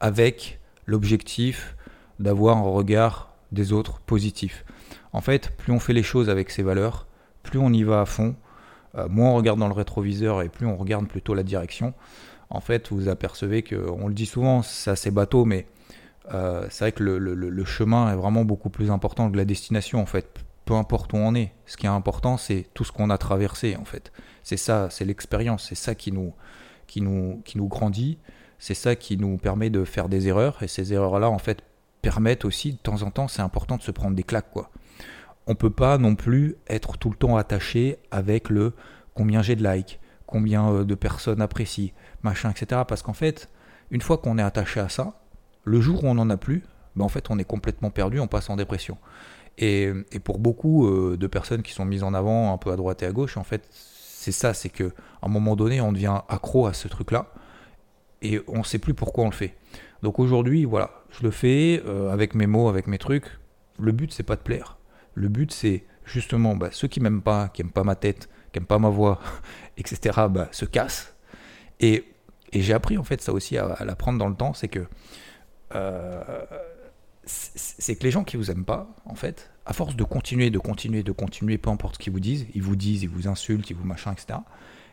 avec 0.00 0.60
l'objectif 0.86 1.76
d'avoir 2.18 2.58
un 2.58 2.62
regard 2.62 3.34
des 3.52 3.72
autres 3.72 4.00
positif. 4.00 4.64
En 5.12 5.20
fait, 5.20 5.50
plus 5.56 5.72
on 5.72 5.80
fait 5.80 5.92
les 5.92 6.02
choses 6.02 6.30
avec 6.30 6.50
ses 6.50 6.62
valeurs, 6.62 7.06
plus 7.42 7.58
on 7.58 7.72
y 7.72 7.82
va 7.82 8.02
à 8.02 8.06
fond, 8.06 8.36
euh, 8.96 9.08
moins 9.08 9.30
on 9.30 9.36
regarde 9.36 9.58
dans 9.58 9.68
le 9.68 9.74
rétroviseur 9.74 10.42
et 10.42 10.48
plus 10.48 10.66
on 10.66 10.76
regarde 10.76 11.06
plutôt 11.06 11.34
la 11.34 11.42
direction. 11.42 11.94
En 12.48 12.60
fait, 12.60 12.90
vous 12.90 13.08
apercevez 13.08 13.62
que, 13.62 13.76
on 13.76 14.08
le 14.08 14.14
dit 14.14 14.26
souvent, 14.26 14.62
c'est 14.62 14.90
assez 14.90 15.10
bateau, 15.10 15.44
mais 15.44 15.66
euh, 16.34 16.66
c'est 16.70 16.84
vrai 16.84 16.92
que 16.92 17.02
le, 17.02 17.64
chemin 17.64 18.12
est 18.12 18.16
vraiment 18.16 18.44
beaucoup 18.44 18.70
plus 18.70 18.90
important 18.90 19.30
que 19.30 19.36
la 19.36 19.44
destination. 19.44 20.00
En 20.00 20.06
fait, 20.06 20.44
peu 20.64 20.74
importe 20.74 21.12
où 21.12 21.16
on 21.16 21.34
est, 21.34 21.52
ce 21.66 21.76
qui 21.76 21.86
est 21.86 21.90
important, 21.90 22.36
c'est 22.36 22.66
tout 22.74 22.84
ce 22.84 22.92
qu'on 22.92 23.10
a 23.10 23.18
traversé. 23.18 23.76
En 23.76 23.84
fait, 23.84 24.12
c'est 24.42 24.56
ça, 24.56 24.88
c'est 24.90 25.04
l'expérience, 25.04 25.66
c'est 25.68 25.74
ça 25.74 25.94
qui 25.94 26.12
nous, 26.12 26.32
qui 26.86 27.00
nous, 27.00 27.42
qui 27.44 27.58
nous 27.58 27.68
grandit, 27.68 28.18
c'est 28.58 28.74
ça 28.74 28.94
qui 28.94 29.16
nous 29.16 29.36
permet 29.38 29.70
de 29.70 29.84
faire 29.84 30.08
des 30.08 30.28
erreurs, 30.28 30.62
et 30.62 30.68
ces 30.68 30.92
erreurs-là, 30.92 31.30
en 31.30 31.38
fait, 31.38 31.62
permettent 32.02 32.44
aussi, 32.44 32.72
de 32.72 32.78
temps 32.78 33.02
en 33.02 33.10
temps, 33.10 33.28
c'est 33.28 33.42
important 33.42 33.76
de 33.76 33.82
se 33.82 33.90
prendre 33.90 34.16
des 34.16 34.22
claques, 34.22 34.50
quoi. 34.50 34.70
On 35.46 35.54
peut 35.54 35.70
pas 35.70 35.98
non 35.98 36.14
plus 36.14 36.56
être 36.68 36.96
tout 36.96 37.10
le 37.10 37.16
temps 37.16 37.36
attaché 37.36 37.98
avec 38.10 38.50
le 38.50 38.74
combien 39.14 39.42
j'ai 39.42 39.56
de 39.56 39.68
likes, 39.68 39.98
combien 40.26 40.70
euh, 40.70 40.84
de 40.84 40.94
personnes 40.94 41.40
apprécient, 41.40 41.90
machin, 42.22 42.50
etc. 42.50 42.82
Parce 42.86 43.02
qu'en 43.02 43.14
fait, 43.14 43.48
une 43.90 44.00
fois 44.00 44.18
qu'on 44.18 44.38
est 44.38 44.42
attaché 44.42 44.80
à 44.80 44.88
ça, 44.88 45.20
le 45.64 45.80
jour 45.80 46.04
où 46.04 46.06
on 46.06 46.14
n'en 46.14 46.30
a 46.30 46.36
plus, 46.36 46.62
ben 46.96 47.04
en 47.04 47.08
fait, 47.08 47.30
on 47.30 47.38
est 47.38 47.44
complètement 47.44 47.90
perdu, 47.90 48.20
on 48.20 48.28
passe 48.28 48.50
en 48.50 48.56
dépression. 48.56 48.96
Et, 49.58 49.92
pour 50.24 50.38
beaucoup 50.38 50.86
euh, 50.86 51.16
de 51.18 51.26
personnes 51.26 51.62
qui 51.62 51.72
sont 51.72 51.84
mises 51.84 52.02
en 52.02 52.14
avant 52.14 52.52
un 52.52 52.58
peu 52.58 52.72
à 52.72 52.76
droite 52.76 53.02
et 53.02 53.06
à 53.06 53.12
gauche, 53.12 53.36
en 53.36 53.44
fait, 53.44 53.68
c'est 53.70 54.32
ça, 54.32 54.54
c'est 54.54 54.70
que 54.70 54.92
à 55.22 55.26
un 55.26 55.28
moment 55.28 55.56
donné, 55.56 55.80
on 55.80 55.92
devient 55.92 56.20
accro 56.28 56.66
à 56.66 56.72
ce 56.72 56.88
truc-là 56.88 57.26
et 58.22 58.40
on 58.48 58.58
ne 58.58 58.64
sait 58.64 58.78
plus 58.78 58.94
pourquoi 58.94 59.24
on 59.24 59.28
le 59.28 59.34
fait. 59.34 59.54
Donc 60.02 60.18
aujourd'hui, 60.18 60.64
voilà, 60.64 60.90
je 61.10 61.22
le 61.22 61.30
fais 61.30 61.82
euh, 61.86 62.10
avec 62.10 62.34
mes 62.34 62.46
mots, 62.46 62.68
avec 62.68 62.86
mes 62.86 62.98
trucs. 62.98 63.26
Le 63.78 63.92
but, 63.92 64.12
c'est 64.12 64.22
pas 64.22 64.36
de 64.36 64.40
plaire. 64.40 64.78
Le 65.14 65.28
but, 65.28 65.52
c'est 65.52 65.84
justement 66.04 66.56
bah, 66.56 66.68
ceux 66.72 66.88
qui 66.88 67.00
m'aiment 67.00 67.22
pas, 67.22 67.48
qui 67.48 67.62
n'aiment 67.62 67.72
pas 67.72 67.84
ma 67.84 67.96
tête, 67.96 68.28
qui 68.52 68.58
n'aiment 68.58 68.66
pas 68.66 68.78
ma 68.78 68.88
voix, 68.88 69.20
etc., 69.76 70.26
bah, 70.30 70.48
se 70.52 70.64
cassent. 70.64 71.14
Et, 71.80 72.04
j'ai 72.52 72.72
appris 72.72 72.98
en 72.98 73.04
fait 73.04 73.20
ça 73.20 73.32
aussi 73.32 73.56
à, 73.56 73.76
l'apprendre 73.84 74.18
dans 74.18 74.28
le 74.28 74.34
temps, 74.34 74.54
c'est 74.54 74.66
que 74.66 74.80
euh, 75.76 76.20
c'est 77.54 77.96
que 77.96 78.04
les 78.04 78.10
gens 78.10 78.24
qui 78.24 78.36
vous 78.36 78.50
aiment 78.50 78.64
pas, 78.64 78.94
en 79.04 79.14
fait, 79.14 79.50
à 79.66 79.72
force 79.72 79.96
de 79.96 80.04
continuer, 80.04 80.50
de 80.50 80.58
continuer, 80.58 81.02
de 81.02 81.12
continuer, 81.12 81.58
peu 81.58 81.70
importe 81.70 81.96
ce 81.96 81.98
qu'ils 81.98 82.12
vous 82.12 82.20
disent, 82.20 82.46
ils 82.54 82.62
vous 82.62 82.76
disent, 82.76 83.02
ils 83.02 83.08
vous 83.08 83.28
insultent, 83.28 83.70
ils 83.70 83.76
vous 83.76 83.84
machin, 83.84 84.12
etc. 84.12 84.40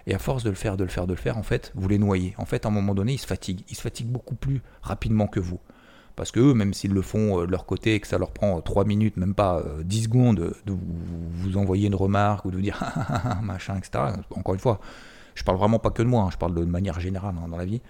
Et 0.05 0.13
à 0.13 0.19
force 0.19 0.43
de 0.43 0.49
le 0.49 0.55
faire, 0.55 0.77
de 0.77 0.83
le 0.83 0.89
faire, 0.89 1.05
de 1.05 1.13
le 1.13 1.19
faire, 1.19 1.37
en 1.37 1.43
fait, 1.43 1.71
vous 1.75 1.87
les 1.87 1.97
noyez. 1.97 2.33
En 2.37 2.45
fait, 2.45 2.65
à 2.65 2.69
un 2.69 2.71
moment 2.71 2.95
donné, 2.95 3.13
ils 3.13 3.17
se 3.19 3.27
fatiguent. 3.27 3.63
Ils 3.69 3.75
se 3.75 3.81
fatiguent 3.81 4.07
beaucoup 4.07 4.35
plus 4.35 4.61
rapidement 4.81 5.27
que 5.27 5.39
vous. 5.39 5.59
Parce 6.15 6.31
que 6.31 6.39
eux, 6.39 6.53
même 6.53 6.73
s'ils 6.73 6.93
le 6.93 7.01
font 7.01 7.41
euh, 7.41 7.45
de 7.45 7.51
leur 7.51 7.65
côté 7.65 7.93
et 7.93 7.99
que 7.99 8.07
ça 8.07 8.17
leur 8.17 8.31
prend 8.31 8.59
3 8.59 8.83
euh, 8.83 8.87
minutes, 8.87 9.17
même 9.17 9.35
pas 9.35 9.63
10 9.83 9.99
euh, 9.99 10.03
secondes, 10.03 10.55
de 10.65 10.73
vous, 10.73 11.57
envoyer 11.57 11.87
une 11.87 11.95
remarque 11.95 12.45
ou 12.45 12.51
de 12.51 12.55
vous 12.55 12.61
dire 12.61 12.81
machin, 13.43 13.77
etc. 13.77 14.15
Encore 14.31 14.55
une 14.55 14.59
fois, 14.59 14.79
je 15.35 15.43
parle 15.43 15.57
vraiment 15.57 15.77
pas 15.77 15.91
que 15.91 16.01
de 16.01 16.07
moi, 16.07 16.23
hein, 16.23 16.29
je 16.31 16.37
parle 16.37 16.55
de 16.55 16.65
manière 16.65 16.99
générale 16.99 17.35
hein, 17.37 17.47
dans 17.47 17.57
la 17.57 17.65
vie. 17.65 17.81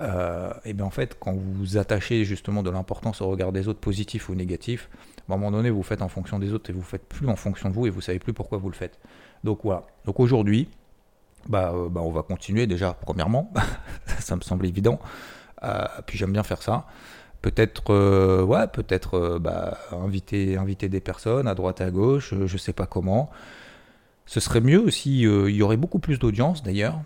Euh, 0.00 0.52
et 0.64 0.72
bien 0.72 0.86
en 0.86 0.90
fait, 0.90 1.16
quand 1.18 1.34
vous 1.34 1.76
attachez 1.76 2.24
justement 2.24 2.62
de 2.62 2.70
l'importance 2.70 3.20
au 3.20 3.28
regard 3.28 3.52
des 3.52 3.68
autres, 3.68 3.80
positif 3.80 4.28
ou 4.28 4.34
négatif, 4.34 4.88
à 5.28 5.32
un 5.32 5.36
moment 5.36 5.50
donné, 5.50 5.70
vous 5.70 5.82
faites 5.82 6.02
en 6.02 6.08
fonction 6.08 6.38
des 6.38 6.52
autres 6.52 6.70
et 6.70 6.72
vous 6.72 6.82
faites 6.82 7.06
plus 7.06 7.28
en 7.28 7.36
fonction 7.36 7.68
de 7.68 7.74
vous 7.74 7.86
et 7.86 7.90
vous 7.90 8.00
savez 8.00 8.18
plus 8.18 8.32
pourquoi 8.32 8.58
vous 8.58 8.70
le 8.70 8.74
faites. 8.74 8.98
Donc 9.44 9.60
voilà. 9.64 9.84
Donc 10.04 10.20
aujourd'hui, 10.20 10.68
bah, 11.48 11.72
euh, 11.74 11.88
bah 11.88 12.00
on 12.02 12.10
va 12.10 12.22
continuer 12.22 12.66
déjà, 12.66 12.94
premièrement, 12.94 13.52
ça 14.18 14.36
me 14.36 14.40
semble 14.40 14.66
évident. 14.66 15.00
puis 16.06 16.18
j'aime 16.18 16.32
bien 16.32 16.44
faire 16.44 16.62
ça. 16.62 16.86
Peut-être, 17.42 18.44
ouais, 18.44 18.66
peut-être 18.66 19.38
bah, 19.38 19.78
inviter, 19.92 20.56
inviter 20.56 20.88
des 20.88 21.00
personnes 21.00 21.46
à 21.46 21.54
droite 21.54 21.80
à 21.80 21.90
gauche, 21.90 22.34
je 22.46 22.56
sais 22.56 22.72
pas 22.72 22.86
comment. 22.86 23.30
Ce 24.30 24.40
serait 24.40 24.60
mieux 24.60 24.78
aussi, 24.78 25.22
il 25.22 25.50
y 25.50 25.62
aurait 25.62 25.78
beaucoup 25.78 25.98
plus 25.98 26.18
d'audience 26.18 26.62
d'ailleurs, 26.62 27.00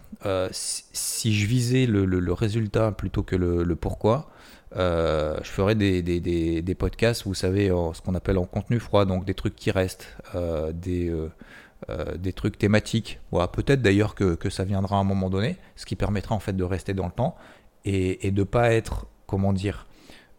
si, 0.51 1.33
je 1.33 1.47
visais 1.47 1.87
le, 1.87 2.33
résultat 2.33 2.93
plutôt 2.93 3.23
que 3.23 3.37
le 3.37 3.77
pourquoi. 3.77 4.29
Euh, 4.77 5.39
je 5.43 5.51
ferai 5.51 5.75
des, 5.75 6.03
des, 6.03 6.63
des, 6.63 6.75
podcasts, 6.75 7.25
vous 7.25 7.35
savez, 7.35 7.69
ce 7.69 8.01
qu'on 8.01 8.15
appelle 8.15 8.39
en 8.39 8.47
contenu 8.47 8.79
froid, 8.79 9.05
donc 9.05 9.25
des 9.25 9.35
trucs 9.35 9.55
qui 9.55 9.71
restent, 9.71 10.17
euh, 10.35 10.73
des, 10.73 11.11
euh, 11.11 12.33
trucs 12.35 12.59
thématiques. 12.59 13.21
Peut-être 13.53 13.83
d'ailleurs 13.83 14.15
que, 14.15 14.35
que, 14.35 14.51
ça 14.51 14.65
viendra 14.65 14.97
à 14.97 15.01
un 15.01 15.05
moment 15.05 15.31
donné, 15.31 15.57
ce 15.77 15.87
qui 15.87 15.97
permettra 15.97 16.35
en 16.35 16.41
fait 16.41 16.55
de 16.55 16.65
rester 16.65 16.95
dans 16.95 17.07
le 17.07 17.13
temps 17.13 17.37
et, 17.85 18.27
et 18.27 18.31
de 18.31 18.43
pas 18.43 18.73
être, 18.73 19.07
comment 19.27 19.53
dire, 19.53 19.87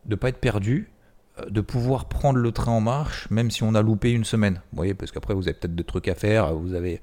de 0.06 0.16
pas 0.16 0.30
être 0.30 0.40
perdu, 0.40 0.90
de 1.50 1.62
pouvoir 1.62 2.06
prendre 2.06 2.38
le 2.38 2.52
train 2.52 2.72
en 2.72 2.82
marche, 2.82 3.30
même 3.32 3.50
si 3.50 3.63
on 3.63 3.74
a 3.74 3.82
loupé 3.82 4.12
une 4.12 4.24
semaine. 4.24 4.62
Vous 4.72 4.78
voyez, 4.78 4.94
parce 4.94 5.12
qu'après 5.12 5.34
vous 5.34 5.48
avez 5.48 5.54
peut-être 5.54 5.75
des 5.75 5.84
trucs 5.84 6.08
à 6.08 6.16
faire, 6.16 6.54
vous 6.54 6.75
avez 6.75 7.02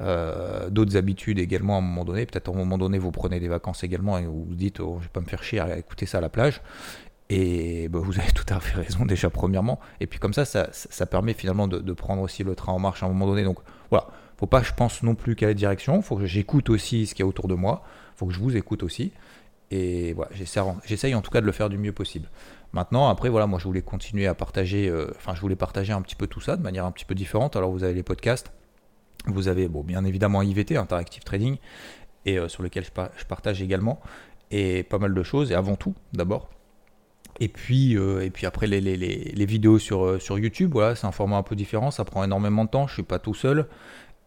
euh, 0.00 0.70
d'autres 0.70 0.96
habitudes 0.96 1.38
également 1.38 1.76
à 1.76 1.78
un 1.78 1.82
moment 1.82 2.04
donné. 2.04 2.26
Peut-être 2.26 2.48
à 2.50 2.52
un 2.52 2.56
moment 2.56 2.78
donné, 2.78 2.98
vous 2.98 3.10
prenez 3.10 3.40
des 3.40 3.48
vacances 3.48 3.82
également 3.82 4.18
et 4.18 4.26
vous 4.26 4.44
vous 4.44 4.54
dites, 4.54 4.80
oh, 4.80 4.96
je 4.98 5.04
vais 5.04 5.10
pas 5.12 5.20
me 5.20 5.26
faire 5.26 5.42
chier 5.42 5.60
à 5.60 5.78
écouter 5.78 6.06
ça 6.06 6.18
à 6.18 6.20
la 6.20 6.28
plage. 6.28 6.60
Et 7.28 7.88
bah, 7.88 8.00
vous 8.02 8.18
avez 8.18 8.32
tout 8.34 8.46
à 8.52 8.60
fait 8.60 8.76
raison 8.76 9.04
déjà 9.04 9.30
premièrement. 9.30 9.80
Et 10.00 10.06
puis 10.06 10.18
comme 10.18 10.34
ça, 10.34 10.44
ça, 10.44 10.68
ça 10.72 11.06
permet 11.06 11.34
finalement 11.34 11.68
de, 11.68 11.92
prendre 11.92 12.22
aussi 12.22 12.44
le 12.44 12.54
train 12.54 12.72
en 12.72 12.78
marche 12.78 13.02
à 13.02 13.06
un 13.06 13.08
moment 13.08 13.26
donné. 13.26 13.44
Donc 13.44 13.58
voilà, 13.90 14.08
faut 14.38 14.46
pas, 14.46 14.62
je 14.62 14.72
pense 14.72 15.02
non 15.02 15.14
plus 15.14 15.36
qu'à 15.36 15.46
la 15.46 15.54
direction. 15.54 16.02
Faut 16.02 16.16
que 16.16 16.26
j'écoute 16.26 16.70
aussi 16.70 17.06
ce 17.06 17.14
qu'il 17.14 17.24
y 17.24 17.26
a 17.26 17.28
autour 17.28 17.48
de 17.48 17.54
moi. 17.54 17.82
Faut 18.16 18.26
que 18.26 18.32
je 18.32 18.40
vous 18.40 18.56
écoute 18.56 18.82
aussi. 18.82 19.12
Et 19.70 20.12
voilà, 20.14 20.30
j'essaye 20.84 21.14
en 21.14 21.20
tout 21.20 21.30
cas 21.30 21.40
de 21.40 21.46
le 21.46 21.52
faire 21.52 21.68
du 21.68 21.78
mieux 21.78 21.92
possible. 21.92 22.28
Maintenant, 22.72 23.08
après, 23.08 23.28
voilà, 23.28 23.46
moi 23.46 23.58
je 23.58 23.64
voulais 23.64 23.82
continuer 23.82 24.26
à 24.26 24.34
partager, 24.34 24.88
euh, 24.88 25.12
enfin 25.16 25.34
je 25.34 25.40
voulais 25.40 25.56
partager 25.56 25.92
un 25.92 26.02
petit 26.02 26.16
peu 26.16 26.26
tout 26.26 26.40
ça 26.40 26.56
de 26.56 26.62
manière 26.62 26.84
un 26.84 26.92
petit 26.92 27.04
peu 27.04 27.14
différente. 27.14 27.56
Alors 27.56 27.70
vous 27.70 27.84
avez 27.84 27.94
les 27.94 28.02
podcasts, 28.02 28.52
vous 29.26 29.48
avez 29.48 29.68
bon, 29.68 29.82
bien 29.82 30.04
évidemment 30.04 30.42
IVT, 30.42 30.76
Interactive 30.76 31.22
Trading, 31.22 31.56
et 32.26 32.38
euh, 32.38 32.48
sur 32.48 32.62
lequel 32.62 32.84
je, 32.84 33.24
partage 33.26 33.62
également, 33.62 34.00
et 34.50 34.82
pas 34.82 34.98
mal 34.98 35.14
de 35.14 35.22
choses, 35.22 35.52
et 35.52 35.54
avant 35.54 35.76
tout 35.76 35.94
d'abord. 36.12 36.50
Et 37.38 37.48
puis, 37.48 37.96
euh, 37.96 38.24
et 38.24 38.30
puis 38.30 38.46
après 38.46 38.66
les, 38.66 38.80
les, 38.80 38.96
les, 38.96 39.46
vidéos 39.46 39.78
sur, 39.78 40.20
sur 40.20 40.38
YouTube, 40.38 40.70
voilà, 40.72 40.94
c'est 40.94 41.06
un 41.06 41.12
format 41.12 41.36
un 41.36 41.42
peu 41.42 41.54
différent, 41.56 41.90
ça 41.90 42.04
prend 42.04 42.22
énormément 42.24 42.64
de 42.64 42.70
temps, 42.70 42.86
je 42.86 42.94
suis 42.94 43.02
pas 43.02 43.18
tout 43.18 43.34
seul, 43.34 43.66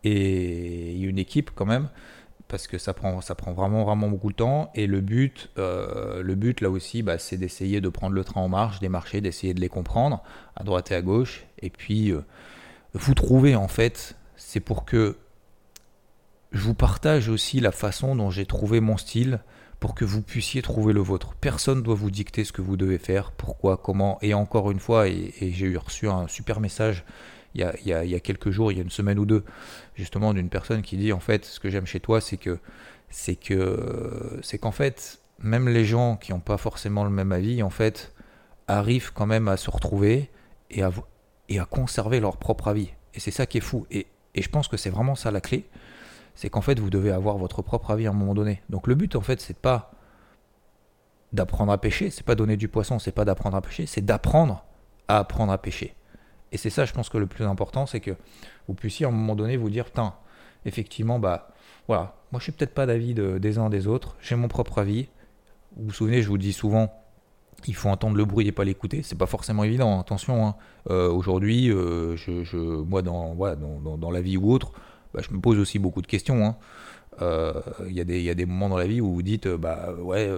et 0.04 0.92
il 0.94 1.02
y 1.02 1.06
a 1.06 1.10
une 1.10 1.20
équipe 1.20 1.52
quand 1.54 1.66
même, 1.66 1.90
parce 2.54 2.68
que 2.68 2.78
ça 2.78 2.94
prend, 2.94 3.20
vraiment, 3.52 3.84
vraiment 3.84 4.10
beaucoup 4.10 4.30
de 4.30 4.36
temps, 4.36 4.70
et 4.76 4.86
le 4.86 5.02
but, 5.02 5.50
le 5.58 6.36
but 6.36 6.62
là 6.62 6.70
aussi, 6.70 7.02
bah, 7.02 7.18
c'est 7.18 7.38
d'essayer 7.38 7.82
de 7.82 7.90
prendre 7.90 8.14
le 8.14 8.24
train 8.24 8.42
en 8.42 8.48
marche 8.48 8.80
des 8.80 8.90
marchés, 8.90 9.22
d'essayer 9.22 9.56
de 9.56 9.60
les 9.60 9.70
comprendre, 9.70 10.22
à 10.56 10.64
droite 10.64 10.92
et 10.92 10.96
à 10.96 11.02
gauche, 11.02 11.48
et 11.64 11.72
puis 11.72 12.14
vous 12.94 13.14
trouver 13.16 13.56
en 13.56 13.68
fait 13.68 14.16
c'est 14.36 14.60
pour 14.60 14.86
que 14.86 15.18
je 16.52 16.62
vous 16.62 16.76
partage 16.76 17.28
aussi 17.28 17.60
la 17.60 17.72
façon 17.72 18.16
dont 18.16 18.30
j'ai 18.30 18.46
trouvé 18.46 18.82
mon 18.82 18.98
style 18.98 19.40
pour 19.80 19.96
que 19.96 20.06
vous 20.06 20.22
puissiez 20.22 20.62
trouver 20.62 20.94
le 20.94 21.02
vôtre. 21.02 21.34
Personne 21.42 21.80
ne 21.80 21.84
doit 21.84 21.96
vous 21.96 22.12
dicter 22.12 22.44
ce 22.44 22.52
que 22.52 22.62
vous 22.62 22.78
devez 22.78 23.00
faire, 23.00 23.32
pourquoi, 23.32 23.78
comment. 23.78 24.20
Et 24.22 24.36
encore 24.36 24.70
une 24.70 24.80
fois, 24.80 25.08
et, 25.08 25.34
j'ai 25.42 25.66
eu 25.66 25.78
reçu 25.78 26.08
un 26.08 26.28
super 26.28 26.60
message 26.60 27.04
il 27.56 27.62
y, 27.62 27.94
a, 27.94 28.20
quelques 28.20 28.50
jours, 28.50 28.72
il 28.72 28.78
y 28.78 28.82
a 28.82 28.84
une 28.84 28.90
semaine 28.90 29.20
ou 29.20 29.26
deux, 29.26 29.44
justement 29.96 30.34
d'une 30.34 30.50
personne 30.50 30.82
qui 30.82 30.98
dit 30.98 31.14
en 31.14 31.20
fait 31.20 31.46
ce 31.46 31.60
que 31.60 31.70
j'aime 31.70 31.86
chez 31.86 32.00
toi, 32.00 32.20
c'est 32.22 32.38
que 32.38 32.58
c'est 33.10 33.36
que 33.36 34.40
c'est 34.42 34.58
qu'en 34.58 34.72
fait 34.72 35.20
même 35.40 35.70
les 35.70 35.86
gens 35.86 36.16
qui 36.16 36.32
n'ont 36.32 36.40
pas 36.40 36.58
forcément 36.58 37.04
le 37.04 37.10
même 37.10 37.32
avis 37.32 37.62
en 37.62 37.70
fait 37.70 38.14
arrivent 38.68 39.12
quand 39.14 39.26
même 39.26 39.48
à 39.48 39.58
se 39.58 39.70
retrouver 39.70 40.30
et 40.72 40.84
à, 40.84 40.92
et 41.50 41.60
à 41.60 41.66
conserver 41.66 42.20
leur 42.20 42.38
propre 42.38 42.68
avis. 42.68 42.90
Et 43.14 43.20
c'est 43.20 43.32
ça 43.32 43.46
qui 43.46 43.58
est 43.58 43.62
fou. 43.62 43.86
Et, 43.92 44.08
et 44.36 44.42
je 44.42 44.50
pense 44.50 44.68
que 44.68 44.78
c'est 44.78 44.90
vraiment 44.90 45.16
ça 45.16 45.32
la 45.32 45.42
clé. 45.42 45.66
C'est 46.36 46.50
qu'en 46.50 46.62
fait, 46.62 46.80
vous 46.80 46.90
devez 46.90 47.12
avoir 47.12 47.38
votre 47.38 47.62
propre 47.62 47.92
avis 47.92 48.08
à 48.08 48.10
un 48.10 48.14
moment 48.14 48.34
donné. 48.34 48.64
Donc 48.70 48.88
le 48.88 48.96
but, 48.96 49.16
en 49.16 49.22
fait, 49.22 49.40
c'est 49.40 49.58
pas 49.58 49.92
d'apprendre 51.32 51.72
à 51.72 51.78
pêcher, 51.78 52.10
c'est 52.10 52.26
pas 52.26 52.36
donner 52.36 52.58
du 52.58 52.68
poisson, 52.68 53.00
c'est 53.00 53.12
pas 53.12 53.26
d'apprendre 53.26 53.58
à 53.58 53.62
pêcher, 53.62 53.86
c'est 53.86 54.02
d'apprendre 54.02 54.66
à 55.08 55.20
apprendre 55.20 55.52
à 55.52 55.58
pêcher. 55.58 55.96
Et 56.54 56.58
c'est 56.58 56.70
ça, 56.70 56.86
je 56.86 56.94
pense 56.94 57.10
que 57.10 57.18
le 57.18 57.26
plus 57.26 57.44
important, 57.46 57.88
c'est 57.88 58.00
que 58.00 58.12
vous 58.68 58.76
puissiez 58.76 59.06
à 59.06 59.10
un 59.10 59.12
moment 59.12 59.36
donné 59.36 59.58
vous 59.58 59.72
dire, 59.72 59.86
putain, 59.86 60.14
effectivement, 60.66 61.20
bah 61.20 61.50
voilà, 61.88 62.16
moi 62.32 62.40
je 62.40 62.44
suis 62.44 62.52
peut-être 62.52 62.76
pas 62.76 62.86
d'avis 62.86 63.16
des 63.16 63.58
uns 63.58 63.70
des 63.70 63.88
autres, 63.88 64.16
j'ai 64.22 64.36
mon 64.36 64.48
propre 64.48 64.78
avis. 64.78 65.10
Vous 65.76 65.88
vous 65.88 65.92
souvenez, 65.92 66.22
je 66.22 66.30
vous 66.30 66.38
dis 66.38 66.54
souvent, 66.54 66.94
il 67.68 67.76
faut 67.76 67.90
entendre 67.90 68.16
le 68.18 68.26
bruit 68.26 68.48
et 68.48 68.52
pas 68.52 68.64
l'écouter. 68.64 69.02
C'est 69.04 69.18
pas 69.18 69.26
forcément 69.26 69.64
évident. 69.64 70.00
Attention, 70.00 70.46
hein. 70.46 70.56
euh, 70.92 71.10
aujourd'hui, 71.10 71.72
euh, 71.72 72.16
je, 72.16 72.82
moi, 72.84 73.02
dans, 73.02 73.34
dans, 73.36 73.98
dans, 73.98 74.12
la 74.12 74.22
vie 74.22 74.38
ou 74.38 74.52
autre, 74.52 74.74
bah, 75.14 75.22
je 75.28 75.34
me 75.34 75.40
pose 75.40 75.58
aussi 75.58 75.80
beaucoup 75.80 76.04
de 76.04 76.08
questions. 76.08 76.46
Hein. 76.46 76.56
Euh, 77.22 77.54
il 77.88 77.94
y, 77.94 78.22
y, 78.22 78.30
a 78.30 78.34
des 78.36 78.46
moments 78.46 78.70
dans 78.70 78.78
la 78.78 78.88
vie 78.88 79.02
où 79.02 79.12
vous 79.12 79.22
dites, 79.24 79.48
bah 79.48 79.94
ouais, 80.00 80.30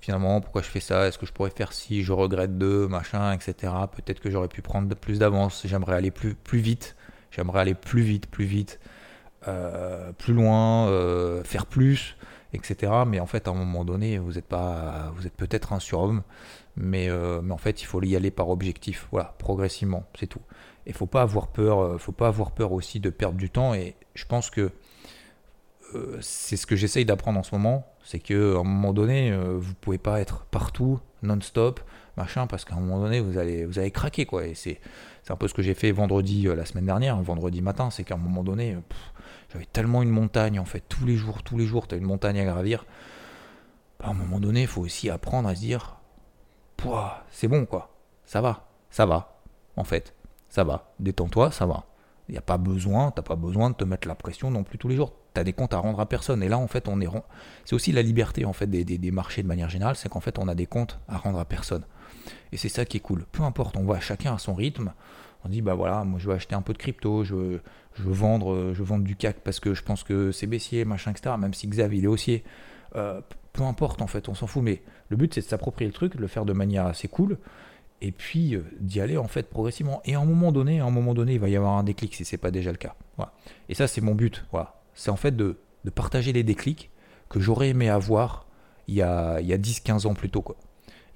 finalement, 0.00 0.40
pourquoi 0.40 0.62
je 0.62 0.68
fais 0.68 0.80
ça 0.80 1.06
Est-ce 1.06 1.18
que 1.18 1.26
je 1.26 1.32
pourrais 1.32 1.50
faire 1.50 1.72
si 1.72 2.02
Je 2.02 2.12
regrette 2.12 2.58
de, 2.58 2.86
machin, 2.86 3.32
etc. 3.32 3.72
Peut-être 3.94 4.20
que 4.20 4.30
j'aurais 4.30 4.48
pu 4.48 4.62
prendre 4.62 4.94
plus 4.94 5.18
d'avance. 5.18 5.62
J'aimerais 5.66 5.96
aller 5.96 6.10
plus, 6.10 6.34
plus 6.34 6.58
vite. 6.58 6.96
J'aimerais 7.30 7.60
aller 7.60 7.74
plus 7.74 8.02
vite, 8.02 8.26
plus 8.26 8.44
vite, 8.44 8.80
plus 10.18 10.34
loin, 10.34 11.42
faire 11.44 11.66
plus 11.66 12.16
etc. 12.56 12.92
Mais 13.06 13.20
en 13.20 13.26
fait, 13.26 13.46
à 13.46 13.50
un 13.50 13.54
moment 13.54 13.84
donné, 13.84 14.18
vous 14.18 14.38
êtes 14.38 14.46
pas, 14.46 15.12
vous 15.14 15.26
êtes 15.26 15.36
peut-être 15.36 15.72
un 15.72 15.80
surhomme, 15.80 16.22
mais, 16.76 17.08
euh, 17.08 17.40
mais 17.42 17.52
en 17.52 17.58
fait, 17.58 17.82
il 17.82 17.84
faut 17.84 18.02
y 18.02 18.16
aller 18.16 18.30
par 18.30 18.48
objectif, 18.48 19.08
voilà, 19.10 19.34
progressivement, 19.38 20.04
c'est 20.18 20.26
tout. 20.26 20.42
Et 20.86 20.92
faut 20.92 21.06
pas 21.06 21.22
avoir 21.22 21.48
peur, 21.48 21.80
euh, 21.80 21.98
faut 21.98 22.12
pas 22.12 22.28
avoir 22.28 22.52
peur 22.52 22.72
aussi 22.72 23.00
de 23.00 23.10
perdre 23.10 23.38
du 23.38 23.50
temps. 23.50 23.74
Et 23.74 23.96
je 24.14 24.24
pense 24.24 24.50
que 24.50 24.70
euh, 25.94 26.18
c'est 26.20 26.56
ce 26.56 26.66
que 26.66 26.76
j'essaye 26.76 27.04
d'apprendre 27.04 27.38
en 27.38 27.42
ce 27.42 27.54
moment, 27.54 27.86
c'est 28.02 28.18
que 28.18 28.56
à 28.56 28.60
un 28.60 28.64
moment 28.64 28.92
donné, 28.92 29.36
vous 29.36 29.74
pouvez 29.74 29.98
pas 29.98 30.20
être 30.20 30.44
partout, 30.46 31.00
non-stop, 31.22 31.80
machin, 32.16 32.46
parce 32.46 32.64
qu'à 32.64 32.74
un 32.74 32.80
moment 32.80 33.00
donné, 33.00 33.20
vous 33.20 33.38
allez, 33.38 33.90
craquer, 33.90 34.26
quoi. 34.26 34.46
Et 34.46 34.54
c'est, 34.54 34.80
c'est 35.22 35.32
un 35.32 35.36
peu 35.36 35.48
ce 35.48 35.54
que 35.54 35.62
j'ai 35.62 35.74
fait 35.74 35.90
vendredi, 35.92 36.42
la 36.44 36.64
semaine 36.64 36.86
dernière, 36.86 37.20
vendredi 37.22 37.62
matin, 37.62 37.90
c'est 37.90 38.04
qu'à 38.04 38.14
un 38.14 38.18
moment 38.18 38.44
donné, 38.44 38.76
j'avais 39.52 39.66
tellement 39.66 40.02
une 40.02 40.10
montagne, 40.10 40.58
en 40.58 40.64
fait, 40.64 40.84
tous 40.88 41.04
les 41.04 41.16
jours, 41.16 41.42
tous 41.42 41.58
les 41.58 41.66
jours, 41.66 41.88
tu 41.88 41.94
as 41.94 41.98
une 41.98 42.04
montagne 42.04 42.38
à 42.40 42.44
gravir. 42.44 42.84
À 44.02 44.10
un 44.10 44.14
moment 44.14 44.40
donné, 44.40 44.62
il 44.62 44.66
faut 44.66 44.82
aussi 44.82 45.10
apprendre 45.10 45.48
à 45.48 45.54
se 45.54 45.60
dire, 45.60 45.96
c'est 47.30 47.48
bon, 47.48 47.66
quoi. 47.66 47.90
Ça 48.24 48.40
va, 48.40 48.68
ça 48.90 49.06
va, 49.06 49.40
en 49.76 49.84
fait. 49.84 50.14
Ça 50.48 50.64
va. 50.64 50.92
Détends-toi, 51.00 51.50
ça 51.50 51.66
va. 51.66 51.84
Il 52.28 52.32
n'y 52.32 52.38
a 52.38 52.42
pas 52.42 52.58
besoin, 52.58 53.10
t'as 53.10 53.22
pas 53.22 53.36
besoin 53.36 53.70
de 53.70 53.74
te 53.74 53.84
mettre 53.84 54.08
la 54.08 54.14
pression 54.14 54.50
non 54.50 54.64
plus 54.64 54.78
tous 54.78 54.88
les 54.88 54.96
jours. 54.96 55.12
Tu 55.36 55.40
as 55.40 55.44
des 55.44 55.52
comptes 55.52 55.74
à 55.74 55.78
rendre 55.78 56.00
à 56.00 56.06
personne. 56.06 56.42
Et 56.42 56.48
là, 56.48 56.58
en 56.58 56.66
fait, 56.66 56.88
on 56.88 57.00
est. 57.00 57.08
C'est 57.64 57.74
aussi 57.74 57.92
la 57.92 58.02
liberté, 58.02 58.44
en 58.44 58.52
fait, 58.52 58.66
des, 58.66 58.84
des 58.84 59.10
marchés 59.10 59.42
de 59.42 59.48
manière 59.48 59.70
générale, 59.70 59.96
c'est 59.96 60.08
qu'en 60.08 60.20
fait, 60.20 60.38
on 60.38 60.48
a 60.48 60.54
des 60.54 60.66
comptes 60.66 60.98
à 61.08 61.16
rendre 61.16 61.38
à 61.38 61.44
personne. 61.44 61.84
Et 62.52 62.56
c'est 62.56 62.68
ça 62.68 62.84
qui 62.84 62.96
est 62.96 63.00
cool. 63.00 63.24
Peu 63.32 63.42
importe, 63.42 63.76
on 63.76 63.84
voit 63.84 64.00
chacun 64.00 64.34
à 64.34 64.38
son 64.38 64.54
rythme 64.54 64.92
on 65.46 65.48
dit 65.48 65.62
bah 65.62 65.74
voilà, 65.74 66.04
moi 66.04 66.18
je 66.18 66.26
veux 66.26 66.34
acheter 66.34 66.54
un 66.54 66.62
peu 66.62 66.72
de 66.72 66.78
crypto, 66.78 67.22
je 67.22 67.34
veux, 67.34 67.62
je 67.94 68.02
veux 68.02 68.12
vendre, 68.12 68.72
je 68.74 68.82
veux 68.82 68.98
du 68.98 69.14
CAC 69.14 69.36
parce 69.44 69.60
que 69.60 69.74
je 69.74 69.82
pense 69.82 70.02
que 70.02 70.32
c'est 70.32 70.46
baissier, 70.46 70.84
machin, 70.84 71.12
etc. 71.12 71.36
Même 71.38 71.54
si 71.54 71.68
Xav 71.68 71.94
il 71.94 72.04
est 72.04 72.08
haussier, 72.08 72.42
euh, 72.96 73.20
peu 73.52 73.62
importe 73.62 74.02
en 74.02 74.06
fait, 74.06 74.28
on 74.28 74.34
s'en 74.34 74.46
fout. 74.46 74.62
Mais 74.62 74.82
le 75.08 75.16
but 75.16 75.32
c'est 75.32 75.42
de 75.42 75.46
s'approprier 75.46 75.88
le 75.88 75.94
truc, 75.94 76.16
de 76.16 76.20
le 76.20 76.26
faire 76.26 76.44
de 76.44 76.52
manière 76.52 76.86
assez 76.86 77.06
cool, 77.06 77.38
et 78.00 78.10
puis 78.10 78.56
euh, 78.56 78.64
d'y 78.80 79.00
aller 79.00 79.16
en 79.16 79.28
fait 79.28 79.48
progressivement. 79.48 80.00
Et 80.04 80.14
à 80.16 80.20
un 80.20 80.24
moment 80.24 80.50
donné, 80.50 80.80
à 80.80 80.84
un 80.84 80.90
moment 80.90 81.14
donné, 81.14 81.34
il 81.34 81.40
va 81.40 81.48
y 81.48 81.56
avoir 81.56 81.78
un 81.78 81.84
déclic 81.84 82.14
si 82.14 82.24
c'est 82.24 82.38
pas 82.38 82.50
déjà 82.50 82.72
le 82.72 82.78
cas. 82.78 82.96
Voilà. 83.16 83.32
Et 83.68 83.74
ça 83.74 83.86
c'est 83.86 84.00
mon 84.00 84.14
but. 84.14 84.44
Voilà. 84.50 84.75
C'est 84.96 85.10
en 85.10 85.16
fait 85.16 85.36
de, 85.36 85.58
de, 85.84 85.90
partager 85.90 86.32
les 86.32 86.42
déclics 86.42 86.90
que 87.28 87.38
j'aurais 87.38 87.68
aimé 87.68 87.88
avoir 87.88 88.46
il 88.88 88.94
y 88.94 89.02
a, 89.02 89.40
il 89.40 89.46
y 89.46 89.52
a 89.52 89.58
10-15 89.58 90.08
ans 90.08 90.14
plus 90.14 90.30
tôt. 90.30 90.42
Quoi 90.42 90.56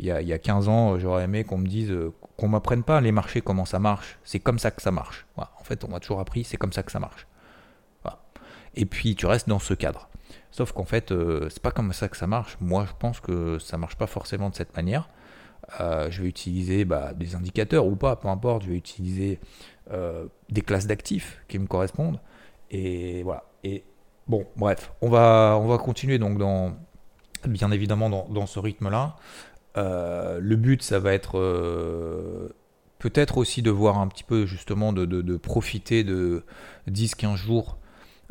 il 0.00 0.06
y 0.06 0.32
a, 0.32 0.38
15 0.38 0.68
ans, 0.68 0.99
j'aurais 0.99 1.25
aimé 1.25 1.44
qu'on 1.44 1.58
me 1.58 1.66
dise, 1.66 1.90
euh, 1.90 2.12
qu'on 2.38 2.49
m'apprenne 2.49 2.82
pas 2.82 3.02
les 3.02 3.12
marchés, 3.12 3.42
comment 3.42 3.66
ça 3.66 3.78
marche. 3.78 4.18
C'est 4.25 4.40
comme 4.40 4.58
ça 4.58 4.70
que 4.70 4.80
ça 4.80 4.90
marche. 4.90 5.26
En 5.37 5.62
fait, 5.62 5.84
on 5.84 5.88
m'a 5.88 6.00
toujours 6.00 6.20
appris, 6.20 6.42
c'est 6.42 6.56
comme 6.56 6.72
ça 6.72 6.82
que 6.82 6.90
ça 6.90 6.99
marche. 7.00 7.26
Et 8.76 8.87
puis, 8.87 9.16
tu 9.16 9.26
restes 9.26 9.49
dans 9.49 9.58
ce 9.58 9.75
cadre. 9.75 10.08
Sauf 10.52 10.70
qu'en 10.70 10.84
fait, 10.84 11.10
euh, 11.10 11.49
c'est 11.50 11.60
pas 11.60 11.72
comme 11.72 11.92
ça 11.92 12.08
que 12.08 12.16
ça 12.16 12.28
marche. 12.28 12.56
Moi, 12.60 12.87
je 12.88 12.92
pense 12.96 13.18
que 13.18 13.58
ça 13.58 13.76
marche 13.78 13.96
pas 13.96 14.06
forcément 14.06 14.49
de 14.49 14.54
cette 14.54 14.76
manière. 14.76 15.08
Euh, 15.80 16.08
je 16.08 16.22
vais 16.22 16.28
utiliser 16.28 16.84
bah, 16.84 17.12
des 17.12 17.34
indicateurs 17.34 17.87
ou 17.87 17.96
pas, 17.96 18.14
peu 18.14 18.28
importe. 18.28 18.62
Je 18.62 18.70
vais 18.70 18.76
utiliser 18.76 19.40
des 20.49 20.62
classes 20.62 20.87
d'actifs 20.87 21.42
qui 21.49 21.58
me 21.58 21.66
correspondent. 21.66 22.20
Et 22.70 23.25
voilà. 23.25 23.42
Et 23.64 23.85
bon, 24.26 24.47
bref, 24.57 24.93
on 25.00 25.09
va, 25.09 25.59
on 25.61 25.67
va 25.69 25.79
continuer 25.79 26.19
donc 26.19 26.38
dans, 26.38 26.75
bien 27.47 27.71
évidemment 27.71 28.11
dans, 28.11 28.29
dans 28.29 28.47
ce 28.47 28.59
rythme-là. 28.59 29.17
Euh, 29.76 30.38
le 30.40 30.57
but, 30.57 30.83
ça 30.83 30.99
va 30.99 31.12
être 31.12 31.38
euh, 31.38 32.49
peut-être 32.99 33.38
aussi 33.38 33.62
de 33.62 33.71
voir 33.71 33.99
un 33.99 34.09
petit 34.09 34.25
peu 34.25 34.47
justement 34.47 34.93
de, 34.93 35.37
profiter 35.37 36.05
de 36.05 36.45
10-15 36.90 37.37
jours 37.37 37.79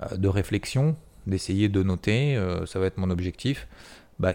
euh, 0.02 0.18
de 0.18 0.28
réflexion, 0.28 0.96
d'essayer 1.28 1.70
de 1.70 1.84
noter, 1.84 2.42
ça 2.66 2.80
va 2.80 2.88
être 2.88 2.98
mon 2.98 3.10
objectif. 3.10 3.68
Bah, 4.20 4.34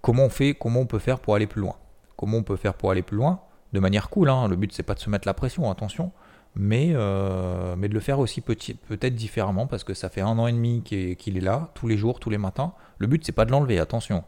comment 0.00 0.24
on 0.24 0.30
fait, 0.30 0.54
comment 0.54 0.80
on 0.80 0.86
peut 0.86 0.98
faire 0.98 1.20
pour 1.20 1.34
aller 1.34 1.46
plus 1.46 1.60
loin? 1.60 1.76
Comment 2.16 2.38
on 2.38 2.42
peut 2.42 2.56
faire 2.56 2.74
pour 2.74 2.90
aller 2.90 3.02
plus 3.02 3.16
loin? 3.16 3.40
De 3.72 3.80
manière 3.80 4.08
cool, 4.08 4.30
hein. 4.30 4.48
le 4.48 4.56
but 4.56 4.72
c'est 4.72 4.82
pas 4.82 4.94
de 4.94 5.00
se 5.00 5.10
mettre 5.10 5.28
la 5.28 5.34
pression, 5.34 5.70
attention, 5.70 6.12
mais, 6.58 6.90
euh, 6.92 7.76
mais 7.76 7.88
de 7.88 7.94
le 7.94 8.00
faire 8.00 8.18
aussi 8.18 8.40
peut-être 8.40 9.14
différemment 9.14 9.68
parce 9.68 9.84
que 9.84 9.94
ça 9.94 10.08
fait 10.08 10.20
un 10.20 10.38
an 10.38 10.48
et 10.48 10.52
demi 10.52 10.82
qu'il 10.82 11.36
est, 11.36 11.40
là, 11.40 11.70
tous 11.74 11.86
les 11.86 11.96
jours, 11.96 12.18
tous 12.18 12.30
les 12.30 12.38
matins. 12.38 12.72
Le 12.98 13.06
but 13.06 13.24
c'est 13.24 13.32
pas 13.32 13.44
de 13.44 13.52
l'enlever, 13.52 13.78
attention. 13.78 14.24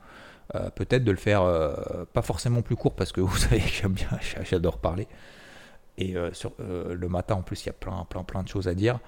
Euh, 0.54 0.70
peut-être 0.70 1.02
de 1.02 1.10
le 1.10 1.16
faire 1.16 1.42
euh, 1.42 2.04
pas 2.12 2.22
forcément 2.22 2.62
plus 2.62 2.76
court 2.76 2.94
parce 2.94 3.10
que 3.10 3.20
vous 3.20 3.36
savez 3.36 3.58
que 3.58 3.68
j'aime 3.68 3.92
bien, 3.92 4.08
j'adore 4.44 4.78
parler. 4.78 5.08
Et 5.98 6.14
le 6.14 7.08
matin 7.08 7.34
en 7.34 7.42
plus 7.42 7.64
il 7.64 7.66
y 7.66 7.70
a 7.70 7.74
plein, 7.74 8.06
plein, 8.08 8.22
plein 8.22 8.42
de 8.42 8.48
choses 8.48 8.68
à 8.68 8.74
dire. 8.74 9.00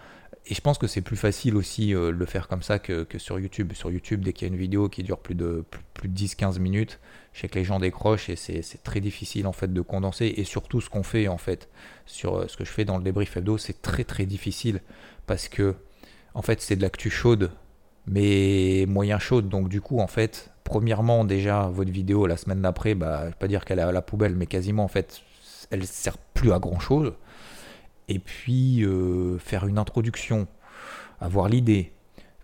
Et 0.46 0.54
je 0.54 0.60
pense 0.60 0.76
que 0.76 0.86
c'est 0.86 1.00
plus 1.00 1.16
facile 1.16 1.56
aussi 1.56 1.92
de 1.92 2.08
le 2.08 2.26
faire 2.26 2.48
comme 2.48 2.62
ça 2.62 2.78
que, 2.78 3.06
sur 3.16 3.38
YouTube. 3.38 3.72
Sur 3.72 3.90
YouTube, 3.90 4.22
dès 4.22 4.34
qu'il 4.34 4.46
y 4.46 4.50
a 4.50 4.52
une 4.52 4.60
vidéo 4.60 4.90
qui 4.90 5.02
dure 5.02 5.18
plus 5.18 5.36
de, 5.36 5.64
plus 5.94 6.08
de 6.08 6.18
10-15 6.18 6.58
minutes, 6.58 6.98
je 7.32 7.40
sais 7.40 7.48
que 7.48 7.58
les 7.58 7.64
gens 7.64 7.80
décrochent 7.80 8.28
et 8.28 8.36
c'est 8.36 8.82
très 8.82 9.00
difficile 9.00 9.46
en 9.46 9.52
fait 9.52 9.72
de 9.72 9.80
condenser. 9.80 10.34
Et 10.36 10.44
surtout 10.44 10.80
ce 10.80 10.90
qu'on 10.90 11.02
fait 11.02 11.28
en 11.28 11.38
fait 11.38 11.68
sur 12.06 12.36
euh, 12.36 12.48
ce 12.48 12.56
que 12.56 12.64
je 12.64 12.70
fais 12.70 12.84
dans 12.84 12.98
le 12.98 13.04
débrief 13.04 13.36
hebdo, 13.36 13.58
c'est 13.58 13.80
très 13.80 14.04
très 14.04 14.26
difficile 14.26 14.80
parce 15.26 15.48
que 15.48 15.74
en 16.34 16.42
fait 16.42 16.60
c'est 16.60 16.76
de 16.76 16.82
l'actu 16.82 17.10
chaude, 17.10 17.50
mais 18.06 18.84
moyen 18.86 19.18
chaude. 19.18 19.48
Donc 19.48 19.68
du 19.68 19.80
coup 19.80 19.98
en 19.98 20.06
fait, 20.06 20.50
premièrement 20.64 21.24
déjà 21.24 21.68
votre 21.68 21.90
vidéo 21.90 22.26
la 22.26 22.36
semaine 22.36 22.60
d'après, 22.60 22.94
bah 22.94 23.20
je 23.22 23.28
vais 23.28 23.36
pas 23.38 23.48
dire 23.48 23.64
qu'elle 23.64 23.78
est 23.78 23.82
à 23.82 23.92
la 23.92 24.02
poubelle, 24.02 24.36
mais 24.36 24.46
quasiment 24.46 24.84
en 24.84 24.88
fait 24.88 25.22
elle 25.70 25.86
sert 25.86 26.18
plus 26.18 26.52
à 26.52 26.58
grand 26.58 26.80
chose. 26.80 27.14
Et 28.08 28.18
puis 28.18 28.84
euh, 28.84 29.38
faire 29.38 29.66
une 29.66 29.78
introduction, 29.78 30.46
avoir 31.18 31.48
l'idée, 31.48 31.92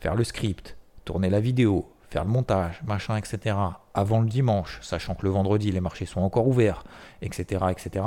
faire 0.00 0.14
le 0.14 0.24
script, 0.24 0.78
tourner 1.04 1.28
la 1.28 1.40
vidéo, 1.40 1.92
faire 2.10 2.24
le 2.24 2.30
montage, 2.30 2.82
machin, 2.86 3.16
etc., 3.16 3.56
avant 3.94 4.20
le 4.20 4.28
dimanche, 4.28 4.78
sachant 4.82 5.14
que 5.14 5.24
le 5.24 5.30
vendredi, 5.30 5.70
les 5.70 5.80
marchés 5.80 6.06
sont 6.06 6.20
encore 6.20 6.46
ouverts, 6.48 6.84
etc., 7.22 7.66
etc., 7.70 8.04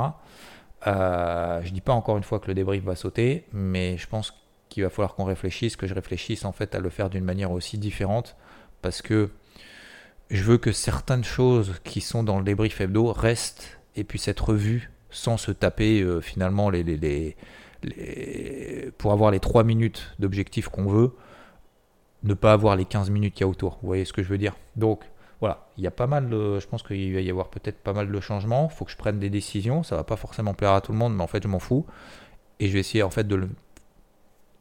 euh, 0.86 1.62
je 1.62 1.70
dis 1.70 1.80
pas 1.80 1.92
encore 1.92 2.16
une 2.16 2.24
fois 2.24 2.40
que 2.40 2.48
le 2.48 2.54
débrief 2.54 2.82
va 2.82 2.96
sauter, 2.96 3.46
mais 3.52 3.96
je 3.98 4.08
pense 4.08 4.34
qu'il 4.68 4.82
va 4.82 4.90
falloir 4.90 5.14
qu'on 5.14 5.24
réfléchisse, 5.24 5.76
que 5.76 5.86
je 5.86 5.94
réfléchisse 5.94 6.44
en 6.44 6.52
fait 6.52 6.74
à 6.74 6.80
le 6.80 6.90
faire 6.90 7.08
d'une 7.08 7.24
manière 7.24 7.52
aussi 7.52 7.78
différente, 7.78 8.36
parce 8.80 9.00
que 9.02 9.30
je 10.30 10.42
veux 10.42 10.58
que 10.58 10.72
certaines 10.72 11.24
choses 11.24 11.74
qui 11.84 12.00
sont 12.00 12.24
dans 12.24 12.38
le 12.38 12.44
débrief 12.44 12.80
hebdo 12.80 13.12
restent 13.12 13.78
et 13.94 14.02
puissent 14.02 14.28
être 14.28 14.54
vues 14.54 14.90
sans 15.10 15.36
se 15.36 15.52
taper 15.52 16.00
euh, 16.00 16.20
finalement 16.20 16.70
les, 16.70 16.82
les, 16.82 16.96
les, 16.96 17.36
les, 17.82 18.90
pour 18.96 19.12
avoir 19.12 19.30
les 19.30 19.40
3 19.40 19.62
minutes 19.62 20.14
d'objectif 20.18 20.68
qu'on 20.68 20.86
veut 20.86 21.12
ne 22.24 22.34
pas 22.34 22.52
avoir 22.52 22.76
les 22.76 22.84
15 22.84 23.10
minutes 23.10 23.34
qu'il 23.34 23.42
y 23.42 23.44
a 23.44 23.48
autour. 23.48 23.78
Vous 23.82 23.88
voyez 23.88 24.04
ce 24.04 24.12
que 24.12 24.22
je 24.22 24.28
veux 24.28 24.38
dire? 24.38 24.54
Donc 24.76 25.00
voilà, 25.40 25.66
il 25.76 25.84
y 25.84 25.86
a 25.86 25.90
pas 25.90 26.06
mal. 26.06 26.28
Je 26.30 26.66
pense 26.66 26.82
qu'il 26.82 27.12
va 27.14 27.20
y 27.20 27.30
avoir 27.30 27.48
peut-être 27.48 27.78
pas 27.78 27.92
mal 27.92 28.10
de 28.10 28.20
changements. 28.20 28.68
Il 28.70 28.76
faut 28.76 28.84
que 28.84 28.92
je 28.92 28.96
prenne 28.96 29.18
des 29.18 29.30
décisions. 29.30 29.82
Ça 29.82 29.96
va 29.96 30.04
pas 30.04 30.16
forcément 30.16 30.54
plaire 30.54 30.72
à 30.72 30.80
tout 30.80 30.92
le 30.92 30.98
monde, 30.98 31.14
mais 31.14 31.22
en 31.22 31.26
fait, 31.26 31.42
je 31.42 31.48
m'en 31.48 31.58
fous. 31.58 31.86
Et 32.60 32.68
je 32.68 32.72
vais 32.72 32.80
essayer 32.80 33.02
en 33.02 33.10
fait 33.10 33.26
de 33.26 33.34
le 33.34 33.48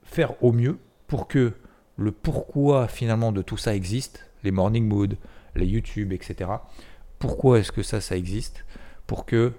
faire 0.03 0.41
au 0.43 0.51
mieux 0.51 0.79
pour 1.07 1.27
que 1.27 1.53
le 1.97 2.11
pourquoi 2.11 2.87
finalement 2.87 3.31
de 3.31 3.41
tout 3.41 3.57
ça 3.57 3.75
existe, 3.75 4.27
les 4.43 4.51
morning 4.51 4.87
mood, 4.87 5.17
les 5.55 5.67
YouTube, 5.67 6.13
etc. 6.13 6.49
Pourquoi 7.19 7.59
est-ce 7.59 7.71
que 7.71 7.83
ça, 7.83 8.01
ça 8.01 8.17
existe? 8.17 8.65
Pour 9.05 9.25
que 9.25 9.53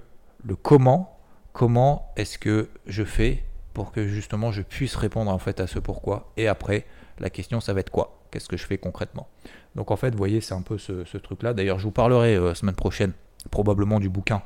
le 0.45 0.57
comment, 0.57 1.19
comment 1.53 2.13
est-ce 2.17 2.39
que 2.39 2.69
je 2.87 3.05
fais 3.05 3.45
pour 3.75 3.93
que 3.93 4.07
justement 4.07 4.53
je 4.53 4.63
puisse 4.63 4.97
répondre 4.97 5.31
en 5.31 5.39
fait 5.39 5.61
à 5.61 5.67
ce 5.67 5.79
pourquoi. 5.79 6.33
Et 6.37 6.49
après, 6.49 6.85
la 7.23 7.31
question, 7.31 7.61
ça 7.61 7.73
va 7.73 7.81
être 7.81 7.91
quoi? 7.91 8.21
Qu'est-ce 8.31 8.49
que 8.49 8.57
je 8.57 8.67
fais 8.67 8.77
concrètement? 8.77 9.29
Donc 9.77 9.91
en 9.91 9.97
fait, 9.97 10.11
vous 10.11 10.19
voyez, 10.19 10.41
c'est 10.41 10.55
un 10.55 10.63
peu 10.63 10.77
ce, 10.77 11.17
truc-là. 11.17 11.55
D'ailleurs, 11.55 11.79
je 11.79 11.85
vous 11.85 11.93
parlerai 11.93 12.35
euh, 12.37 12.55
semaine 12.55 12.75
prochaine, 12.75 13.13
probablement 13.51 14.01
du 14.01 14.09
bouquin. 14.09 14.43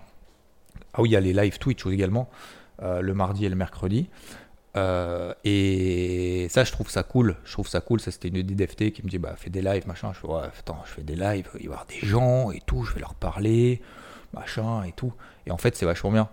Ah 0.93 1.03
oui, 1.03 1.09
il 1.09 1.13
y 1.13 1.17
a 1.17 1.21
les 1.21 1.33
live 1.33 1.59
Twitch 1.59 1.85
également, 1.87 2.29
euh, 2.83 3.01
le 3.01 3.15
mardi 3.15 3.47
et 3.47 3.49
le 3.49 3.57
mercredi. 3.57 4.09
Euh, 4.77 5.33
et 5.45 6.49
ça, 6.51 6.65
je 6.65 6.73
trouve 6.73 6.91
ça 6.91 7.03
cool. 7.03 7.37
Je 7.45 7.53
trouve 7.53 7.67
ça 7.67 7.81
cool. 7.81 7.99
Ça, 7.99 8.11
c'était 8.11 8.29
une 8.29 8.37
idée 8.37 8.67
d'FT 8.67 8.93
qui 8.93 9.03
me 9.03 9.09
dit, 9.09 9.19
bah, 9.19 9.35
fais 9.37 9.51
des 9.51 9.63
lives, 9.63 9.89
machin. 9.89 10.13
Je 10.13 10.21
fais, 10.21 10.27
attends, 10.59 10.83
je 10.85 10.93
fais 10.93 11.03
des 11.03 11.17
lives, 11.17 11.49
il 11.55 11.61
va 11.61 11.61
y 11.61 11.67
avoir 11.67 11.87
des 11.87 12.07
gens 12.07 12.51
et 12.51 12.61
tout, 12.67 12.85
je 12.85 12.93
vais 12.93 13.01
leur 13.01 13.15
parler, 13.15 13.81
machin 14.37 14.85
et 14.85 14.93
tout. 14.93 15.13
Et 15.47 15.51
en 15.51 15.57
fait, 15.57 15.77
c'est 15.77 15.87
vachement 15.87 16.13
bien. 16.13 16.29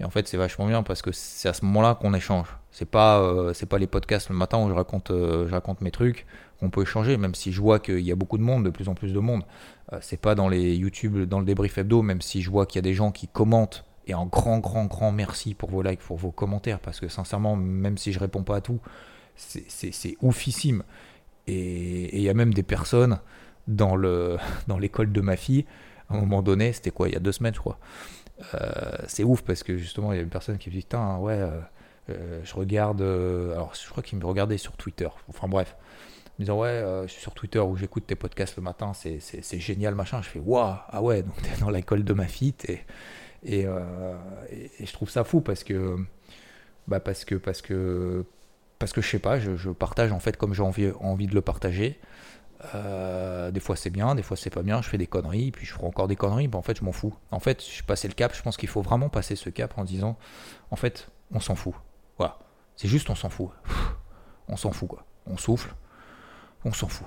Et 0.00 0.04
en 0.04 0.10
fait, 0.10 0.28
c'est 0.28 0.36
vachement 0.36 0.66
bien 0.66 0.82
parce 0.82 1.02
que 1.02 1.10
c'est 1.12 1.48
à 1.48 1.52
ce 1.52 1.64
moment-là 1.64 1.96
qu'on 2.00 2.14
échange. 2.14 2.56
C'est 2.70 2.88
pas, 2.88 3.20
euh, 3.20 3.52
pas 3.68 3.78
les 3.78 3.86
podcasts 3.86 4.28
le 4.28 4.36
matin 4.36 4.58
où 4.58 4.68
je 4.68 4.74
raconte, 4.74 5.10
euh, 5.10 5.48
je 5.48 5.52
raconte 5.52 5.80
mes 5.80 5.90
trucs 5.90 6.26
qu'on 6.60 6.70
peut 6.70 6.82
échanger, 6.82 7.16
même 7.16 7.34
si 7.34 7.52
je 7.52 7.60
vois 7.60 7.80
qu'il 7.80 8.00
y 8.00 8.12
a 8.12 8.14
beaucoup 8.14 8.38
de 8.38 8.42
monde, 8.42 8.64
de 8.64 8.70
plus 8.70 8.88
en 8.88 8.94
plus 8.94 9.12
de 9.12 9.18
monde. 9.18 9.42
Euh, 9.92 9.98
c'est 10.00 10.20
pas 10.20 10.34
dans 10.34 10.48
les 10.48 10.76
YouTube, 10.76 11.24
dans 11.24 11.40
le 11.40 11.44
débrief 11.44 11.78
hebdo, 11.78 12.02
même 12.02 12.20
si 12.20 12.42
je 12.42 12.50
vois 12.50 12.66
qu'il 12.66 12.76
y 12.76 12.80
a 12.80 12.82
des 12.82 12.94
gens 12.94 13.10
qui 13.10 13.26
commentent. 13.26 13.84
Et 14.06 14.12
un 14.12 14.24
grand, 14.24 14.58
grand, 14.58 14.86
grand 14.86 15.12
merci 15.12 15.54
pour 15.54 15.70
vos 15.70 15.82
likes, 15.82 16.00
pour 16.00 16.16
vos 16.16 16.30
commentaires, 16.30 16.80
parce 16.80 17.00
que 17.00 17.08
sincèrement, 17.08 17.56
même 17.56 17.98
si 17.98 18.12
je 18.12 18.18
réponds 18.18 18.42
pas 18.42 18.56
à 18.56 18.60
tout, 18.60 18.80
c'est 19.36 20.16
oufissime. 20.22 20.82
Et 21.46 22.16
il 22.16 22.22
y 22.22 22.28
a 22.28 22.34
même 22.34 22.54
des 22.54 22.62
personnes 22.62 23.18
dans 23.66 23.96
le 23.96 24.38
dans 24.66 24.78
l'école 24.78 25.12
de 25.12 25.20
ma 25.20 25.36
fille, 25.36 25.66
à 26.08 26.14
un 26.14 26.20
moment 26.20 26.42
donné, 26.42 26.72
c'était 26.72 26.90
quoi, 26.90 27.08
il 27.08 27.14
y 27.14 27.16
a 27.16 27.20
deux 27.20 27.32
semaines, 27.32 27.54
je 27.54 27.60
crois 27.60 27.78
euh, 28.54 28.70
c'est 29.06 29.24
ouf 29.24 29.42
parce 29.42 29.62
que 29.62 29.76
justement, 29.76 30.12
il 30.12 30.16
y 30.16 30.18
a 30.18 30.22
une 30.22 30.28
personne 30.28 30.58
qui 30.58 30.68
me 30.68 30.74
dit 30.74 30.82
Putain, 30.82 31.18
ouais, 31.18 31.34
euh, 31.34 31.60
euh, 32.10 32.40
je 32.44 32.54
regarde. 32.54 33.02
alors, 33.02 33.74
je 33.74 33.88
crois 33.90 34.02
qu'il 34.02 34.18
me 34.18 34.24
regardait 34.24 34.58
sur 34.58 34.72
Twitter. 34.76 35.08
Enfin, 35.28 35.48
bref. 35.48 35.76
Me 36.38 36.44
disant 36.44 36.58
Ouais, 36.58 36.82
je 37.06 37.12
suis 37.12 37.22
sur 37.22 37.34
Twitter 37.34 37.58
où 37.58 37.76
j'écoute 37.76 38.06
tes 38.06 38.14
podcasts 38.14 38.56
le 38.56 38.62
matin, 38.62 38.92
c'est 38.94 39.60
génial, 39.60 39.94
machin. 39.94 40.22
Je 40.22 40.28
fais 40.28 40.38
Waouh, 40.38 40.76
ah 40.88 41.02
ouais, 41.02 41.22
donc 41.22 41.34
t'es 41.42 41.60
dans 41.60 41.70
l'école 41.70 42.04
de 42.04 42.12
ma 42.12 42.26
fille. 42.26 42.54
Et, 43.44 43.62
et, 43.62 43.66
je 43.66 44.92
trouve 44.92 45.10
ça 45.10 45.24
fou 45.24 45.40
parce 45.40 45.64
que. 45.64 45.96
Bah 46.86 47.00
parce 47.00 47.26
que 47.26 47.34
parce 47.34 47.60
que 47.60 48.24
parce 48.78 48.92
que 48.92 49.02
je 49.02 49.08
sais 49.08 49.18
pas, 49.18 49.38
je, 49.38 49.70
partage 49.70 50.10
en 50.10 50.20
fait 50.20 50.38
comme 50.38 50.54
j'ai 50.54 50.62
envie, 50.62 50.90
envie 51.00 51.26
de 51.26 51.34
le 51.34 51.42
partager. 51.42 51.98
Euh, 52.74 53.50
des 53.50 53.60
fois 53.60 53.76
c'est 53.76 53.90
bien, 53.90 54.14
des 54.14 54.22
fois 54.22 54.36
c'est 54.36 54.50
pas 54.50 54.62
bien, 54.62 54.82
je 54.82 54.88
fais 54.88 54.98
des 54.98 55.06
conneries, 55.06 55.50
puis 55.50 55.64
je 55.64 55.72
ferai 55.72 55.86
encore 55.86 56.08
des 56.08 56.16
conneries, 56.16 56.50
en 56.52 56.62
fait 56.62 56.78
je 56.78 56.84
m'en 56.84 56.92
fous. 56.92 57.14
En 57.30 57.40
fait, 57.40 57.60
je 57.60 57.66
suis 57.66 57.82
passé 57.84 58.08
le 58.08 58.14
cap, 58.14 58.34
je 58.34 58.42
pense 58.42 58.56
qu'il 58.56 58.68
faut 58.68 58.82
vraiment 58.82 59.08
passer 59.08 59.36
ce 59.36 59.50
cap 59.50 59.78
en 59.78 59.84
disant, 59.84 60.16
en 60.70 60.76
fait, 60.76 61.08
on 61.32 61.40
s'en 61.40 61.54
fout. 61.54 61.74
Voilà. 62.16 62.38
C'est 62.76 62.88
juste 62.88 63.10
on 63.10 63.14
s'en 63.14 63.28
fout. 63.28 63.50
On 64.48 64.56
s'en 64.56 64.72
fout 64.72 64.88
quoi. 64.88 65.04
On 65.26 65.36
souffle, 65.36 65.74
on 66.64 66.72
s'en 66.72 66.88
fout. 66.88 67.06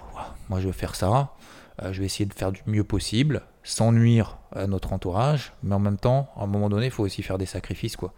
Moi 0.49 0.59
je 0.59 0.67
vais 0.67 0.73
faire 0.73 0.95
ça, 0.95 1.33
euh, 1.81 1.91
je 1.91 1.99
vais 1.99 2.05
essayer 2.05 2.25
de 2.25 2.33
faire 2.33 2.51
du 2.51 2.61
mieux 2.67 2.83
possible, 2.83 3.41
sans 3.63 3.91
nuire 3.91 4.37
à 4.53 4.67
notre 4.67 4.93
entourage, 4.93 5.53
mais 5.63 5.73
en 5.73 5.79
même 5.79 5.97
temps, 5.97 6.29
à 6.35 6.43
un 6.43 6.47
moment 6.47 6.69
donné, 6.69 6.85
il 6.85 6.91
faut 6.91 7.03
aussi 7.03 7.23
faire 7.23 7.37
des 7.37 7.45
sacrifices 7.45 7.95
quoi. 7.95 8.13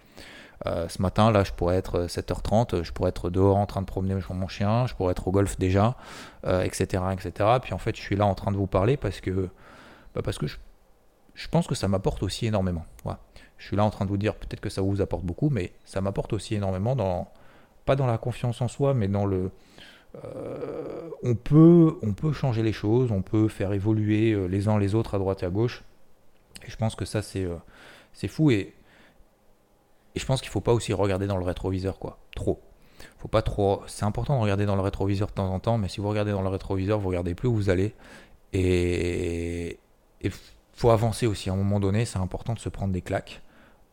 Euh, 0.65 0.88
ce 0.88 1.02
matin, 1.02 1.32
là, 1.32 1.43
je 1.43 1.52
pourrais 1.52 1.76
être 1.76 2.08
7h30, 2.08 2.76
euh, 2.76 2.84
je 2.84 2.93
pourrais 2.93 3.10
être 3.10 3.30
dehors 3.30 3.58
en 3.58 3.65
train 3.65 3.82
de 3.82 3.86
promener 3.86 4.15
mon 4.30 4.47
chien, 4.47 4.88
je 4.88 4.95
pourrais 4.95 5.12
être 5.12 5.28
au 5.28 5.32
golf 5.32 5.58
déjà, 5.58 5.95
etc., 6.43 7.04
euh, 7.04 7.12
etc. 7.12 7.32
Puis 7.62 7.73
en 7.73 7.78
fait, 7.78 7.95
je 7.95 8.02
suis 8.02 8.15
là 8.15 8.26
en 8.26 8.36
train 8.36 8.52
de 8.52 8.58
vous 8.58 8.67
parler 8.67 8.95
parce 8.95 9.19
que, 9.19 9.49
bah, 10.15 10.21
parce 10.23 10.38
que 10.38 10.47
je, 10.47 10.58
pense 11.49 11.67
que 11.67 11.76
ça 11.76 11.88
m'apporte 11.88 12.23
aussi 12.23 12.45
énormément. 12.45 12.86
Je 13.58 13.67
suis 13.67 13.76
là 13.76 13.84
en 13.84 13.89
train 13.89 14.06
de 14.06 14.10
vous 14.10 14.17
dire 14.17 14.36
peut-être 14.36 14.60
que 14.60 14.69
ça 14.69 14.82
vous 14.82 15.02
apporte 15.02 15.23
beaucoup, 15.23 15.49
mais 15.49 15.73
ça 15.86 16.02
m'apporte 16.02 16.34
aussi 16.34 16.56
énormément 16.56 16.95
dans, 16.95 17.30
pas 17.86 17.95
dans 17.95 18.08
la 18.08 18.17
confiance 18.17 18.62
en 18.62 18.67
soi, 18.67 18.93
mais 18.93 19.08
dans 19.08 19.26
le, 19.26 19.52
on, 21.23 21.36
peut, 21.36 21.97
on 22.02 22.13
peut 22.13 22.34
changer 22.34 22.62
les 22.62 22.73
choses, 22.73 23.12
on 23.12 23.21
peut 23.21 23.47
faire 23.47 23.73
évoluer 23.73 24.47
les 24.47 24.67
uns 24.67 24.78
les 24.80 24.95
autres 24.95 25.15
à 25.15 25.17
droite 25.17 25.43
et 25.43 25.45
à 25.45 25.49
gauche. 25.49 25.84
Et 26.65 26.69
je 26.69 26.78
pense 26.78 26.95
que 26.95 27.06
ça, 27.06 27.21
c'est 27.21 27.47
c'est 28.13 28.28
fou. 28.28 28.52
Et 28.52 28.73
et 30.15 30.19
je 30.19 30.26
pense 30.26 30.41
qu'il 30.41 30.49
faut 30.49 30.62
pas 30.62 30.73
aussi 30.73 30.93
regarder 30.93 31.28
dans 31.28 31.38
le 31.38 31.45
rétroviseur, 31.45 31.99
quoi. 31.99 32.19
Trop. 32.36 32.62
Faut 33.17 33.28
pas 33.28 33.41
trop. 33.41 33.82
C'est 33.88 34.06
important 34.06 34.38
de 34.38 34.41
regarder 34.41 34.65
dans 34.65 34.76
le 34.76 34.82
rétroviseur 34.82 35.28
de 35.28 35.34
temps 35.34 35.52
en 35.52 35.60
temps, 35.60 35.78
mais 35.78 35.88
si 35.88 36.02
vous 36.02 36.10
regardez 36.10 36.32
dans 36.32 36.41
le 36.41 36.49
rétroviseur, 36.49 36.99
vous 36.99 37.10
regardez 37.10 37.36
plus 37.36 37.47
où 37.47 37.56
vous 37.56 37.69
allez. 37.69 37.95
Et 38.54 39.80
il 40.21 40.32
faut 40.73 40.91
avancer 40.91 41.26
aussi. 41.26 41.49
À 41.49 41.54
un 41.54 41.56
moment 41.56 41.80
donné, 41.80 42.06
c'est 42.06 42.19
important 42.19 42.54
de 42.54 42.60
se 42.60 42.69
prendre 42.69 42.93
des 42.93 43.02
claques. 43.02 43.41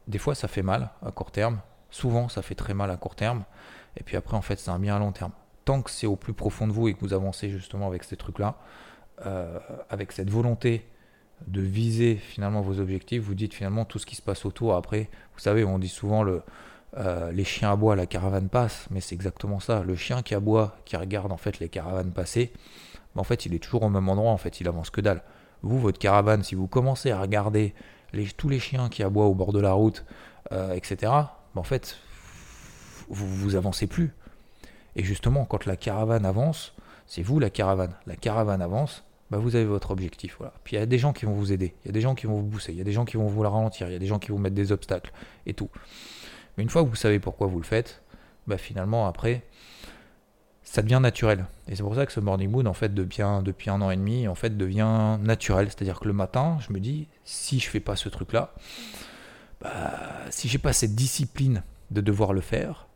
Des 0.09 0.19
fois, 0.19 0.35
ça 0.35 0.49
fait 0.49 0.63
mal 0.63 0.91
à 1.05 1.11
court 1.11 1.31
terme. 1.31 1.61
Souvent, 1.91 2.29
ça 2.29 2.43
fait 2.43 2.55
très 2.55 2.75
mal 2.75 2.91
à 2.91 2.97
court 2.97 3.17
terme. 3.17 3.45
Et 3.97 4.03
puis 4.03 4.17
après, 4.17 4.37
en 4.37 4.43
fait, 4.43 4.59
c'est 4.59 4.71
un 4.71 4.79
bien 4.79 4.97
à 4.97 4.99
long 4.99 5.13
terme. 5.13 5.33
Tant 5.65 5.83
que 5.83 5.91
c'est 5.91 6.07
au 6.07 6.17
plus 6.17 6.35
profond 6.35 6.67
de 6.67 6.73
vous 6.73 6.89
et 6.89 6.95
que 6.95 7.01
vous 7.01 7.15
avancez 7.15 7.51
justement 7.51 7.87
avec 7.87 8.05
ces 8.05 8.17
trucs-là, 8.17 8.57
euh, 9.27 9.59
avec 9.89 10.13
cette 10.13 10.31
volonté 10.31 10.87
de 11.47 11.61
viser 11.61 12.17
finalement 12.17 12.61
vos 12.61 12.81
objectifs, 12.81 13.23
vous 13.23 13.35
dites 13.35 13.55
finalement 13.55 13.85
tout 13.85 13.99
ce 13.99 14.07
qui 14.07 14.17
se 14.17 14.23
passe 14.23 14.45
autour. 14.45 14.75
Après, 14.75 15.09
vous 15.35 15.41
savez, 15.41 15.65
on 15.65 15.79
dit 15.79 15.89
souvent 15.89 16.23
le, 16.23 16.43
euh, 16.97 17.33
les 17.33 17.45
chiens 17.45 17.73
aboient, 17.73 17.97
la 17.97 18.07
caravane 18.07 18.49
passe, 18.49 18.87
mais 18.91 19.01
c'est 19.01 19.15
exactement 19.15 19.61
ça. 19.61 19.83
Le 19.83 19.97
chien 19.97 20.23
qui 20.23 20.35
aboie, 20.35 20.77
qui 20.85 20.97
regarde 20.97 21.33
en 21.33 21.37
fait 21.37 21.59
les 21.59 21.69
caravanes 21.69 22.13
passer, 22.13 22.53
en 23.17 23.25
fait, 23.25 23.47
il 23.47 23.55
est 23.55 23.59
toujours 23.59 23.83
au 23.83 23.89
même 23.89 24.09
endroit, 24.09 24.31
en 24.31 24.37
fait, 24.37 24.61
il 24.61 24.69
avance 24.69 24.91
que 24.91 25.01
dalle. 25.01 25.23
Vous, 25.63 25.79
votre 25.79 25.99
caravane, 25.99 26.43
si 26.43 26.55
vous 26.55 26.67
commencez 26.67 27.11
à 27.11 27.21
regarder 27.21 27.75
tous 28.37 28.49
les 28.49 28.59
chiens 28.59 28.89
qui 28.89 29.03
aboient 29.03 29.27
au 29.27 29.35
bord 29.35 29.53
de 29.53 29.61
la 29.61 29.73
route, 29.73 30.05
euh, 30.53 30.73
etc., 30.73 31.13
en 31.55 31.63
fait, 31.63 31.99
vous, 33.09 33.27
vous 33.27 33.57
avancez 33.57 33.87
plus. 33.87 34.15
Et 34.97 35.05
justement, 35.05 35.45
quand 35.45 35.67
la 35.67 35.77
caravane 35.77 36.25
avance, 36.25 36.75
c'est 37.07 37.23
vous 37.23 37.39
la 37.39 37.51
caravane. 37.51 37.95
La 38.07 38.17
caravane 38.17 38.63
avance, 38.63 39.05
bah, 39.31 39.39
vous 39.39 39.57
avez 39.57 39.65
votre 39.65 39.91
objectif. 39.91 40.37
Voilà. 40.39 40.53
Puis 40.65 40.77
il 40.77 40.79
y 40.79 40.83
a 40.83 40.87
des 40.87 40.99
gens 40.99 41.13
qui 41.13 41.25
vont 41.25 41.33
vous 41.33 41.53
aider, 41.53 41.75
il 41.85 41.89
y 41.89 41.91
a 41.91 41.93
des 41.93 42.01
gens 42.01 42.15
qui 42.15 42.27
vont 42.27 42.41
vous 42.41 42.49
pousser, 42.49 42.73
il 42.73 42.79
y 42.79 42.81
a 42.81 42.85
des 42.85 42.93
gens 42.93 43.05
qui 43.05 43.17
vont 43.17 43.27
vous 43.27 43.43
la 43.43 43.49
ralentir, 43.49 43.89
il 43.89 43.93
y 43.93 43.97
a 43.97 43.99
des 43.99 44.07
gens 44.07 44.19
qui 44.19 44.31
vont 44.31 44.39
mettre 44.39 44.57
des 44.57 44.73
obstacles 44.73 45.13
et 45.47 45.55
tout. 45.55 45.71
Mais 46.57 46.63
une 46.65 46.71
fois 46.71 46.83
que 46.83 46.89
vous 46.89 46.97
savez 46.97 47.21
pourquoi 47.21 47.47
vous 47.47 47.59
le 47.59 47.65
faites, 47.65 48.03
bah, 48.47 48.59
finalement 48.59 49.07
après, 49.07 49.43
ça 50.63 50.83
devient 50.83 51.01
naturel. 51.01 51.47
Et 51.69 51.77
c'est 51.77 51.83
pour 51.83 51.95
ça 51.95 52.07
que 52.07 52.13
ce 52.13 52.21
morning 52.21 52.51
mood, 52.51 52.67
en 52.67 52.75
fait, 52.75 52.95
depuis 52.95 53.23
un, 53.23 53.43
depuis 53.43 53.71
un 53.71 53.81
an 53.81 53.91
et 53.91 53.97
demi, 53.97 54.29
en 54.29 54.35
fait, 54.35 54.57
devient 54.57 55.19
naturel. 55.21 55.69
C'est-à-dire 55.69 56.01
que 56.01 56.07
le 56.07 56.13
matin, 56.13 56.59
je 56.61 56.73
me 56.73 56.81
dis, 56.81 57.09
si 57.25 57.59
je 57.59 57.69
fais 57.69 57.81
pas 57.81 57.97
ce 57.97 58.09
truc-là, 58.09 58.55
bah, 59.61 59.93
si 60.31 60.49
j'ai 60.49 60.59
pas 60.59 60.73
cette 60.73 60.95
discipline 60.95 61.63
de 61.91 62.01
devoir 62.01 62.33
le 62.33 62.41
faire, 62.41 62.87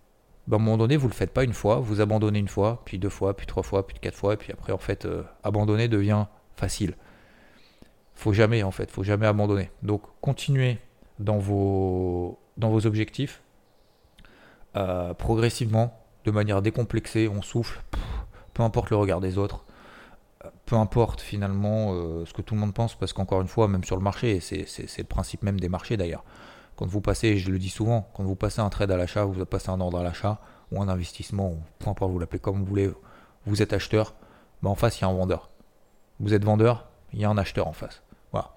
bah, 0.46 0.56
à 0.56 0.60
un 0.60 0.62
moment 0.62 0.76
donné, 0.76 0.96
vous 0.96 1.08
le 1.08 1.14
faites 1.14 1.32
pas 1.32 1.44
une 1.44 1.54
fois, 1.54 1.76
vous 1.76 2.00
abandonnez 2.00 2.38
une 2.38 2.48
fois, 2.48 2.82
puis 2.84 2.98
deux 2.98 3.08
fois, 3.08 3.34
puis 3.36 3.46
trois 3.46 3.62
fois, 3.62 3.86
puis 3.86 3.98
quatre 3.98 4.16
fois, 4.16 4.34
et 4.34 4.36
puis 4.36 4.52
après, 4.52 4.72
en 4.72 4.78
fait, 4.78 5.06
euh, 5.06 5.22
abandonner 5.42 5.88
devient 5.88 6.26
facile. 6.56 6.94
Faut 8.14 8.32
jamais, 8.32 8.62
en 8.62 8.70
fait, 8.70 8.90
faut 8.90 9.02
jamais 9.02 9.26
abandonner. 9.26 9.70
Donc, 9.82 10.02
continuez 10.20 10.78
dans 11.18 11.38
vos, 11.38 12.38
objectifs, 12.84 13.42
euh, 14.76 15.14
progressivement, 15.14 15.98
de 16.24 16.30
manière 16.30 16.62
décomplexée, 16.62 17.28
on 17.28 17.42
souffle, 17.42 17.82
peu 18.52 18.62
importe 18.62 18.90
le 18.90 18.96
regard 18.96 19.20
des 19.20 19.38
autres, 19.38 19.64
peu 20.66 20.76
importe 20.76 21.20
finalement 21.20 21.92
euh, 21.92 22.24
ce 22.26 22.32
que 22.32 22.42
tout 22.42 22.54
le 22.54 22.60
monde 22.60 22.74
pense, 22.74 22.94
parce 22.94 23.12
qu'encore 23.12 23.40
une 23.40 23.48
fois, 23.48 23.66
même 23.68 23.84
sur 23.84 23.96
le 23.96 24.02
marché, 24.02 24.40
c'est 24.40 24.98
le 24.98 25.04
principe 25.04 25.42
même 25.42 25.58
des 25.58 25.68
marchés 25.68 25.96
d'ailleurs. 25.96 26.24
Quand 26.76 26.86
vous 26.86 27.00
passez, 27.00 27.38
je 27.38 27.50
le 27.50 27.58
dis 27.58 27.68
souvent, 27.68 28.08
quand 28.14 28.24
vous 28.24 28.34
passez 28.34 28.60
un 28.60 28.68
trade 28.68 28.90
à 28.90 28.96
l'achat, 28.96 29.24
vous 29.24 29.44
passez 29.44 29.70
un 29.70 29.80
ordre 29.80 29.98
à 29.98 30.02
l'achat, 30.02 30.40
ou 30.72 30.82
un 30.82 30.88
investissement, 30.88 31.50
ou 31.50 31.58
peu 31.78 31.88
importe, 31.88 32.10
vous 32.10 32.18
l'appelez 32.18 32.40
comme 32.40 32.58
vous 32.58 32.64
voulez, 32.64 32.90
vous 33.46 33.62
êtes 33.62 33.72
acheteur, 33.72 34.14
bah 34.62 34.70
en 34.70 34.74
face, 34.74 34.98
il 34.98 35.02
y 35.02 35.04
a 35.04 35.08
un 35.08 35.14
vendeur. 35.14 35.50
Vous 36.20 36.34
êtes 36.34 36.44
vendeur, 36.44 36.88
il 37.12 37.20
y 37.20 37.24
a 37.24 37.30
un 37.30 37.38
acheteur 37.38 37.68
en 37.68 37.72
face. 37.72 38.02
Voilà. 38.32 38.50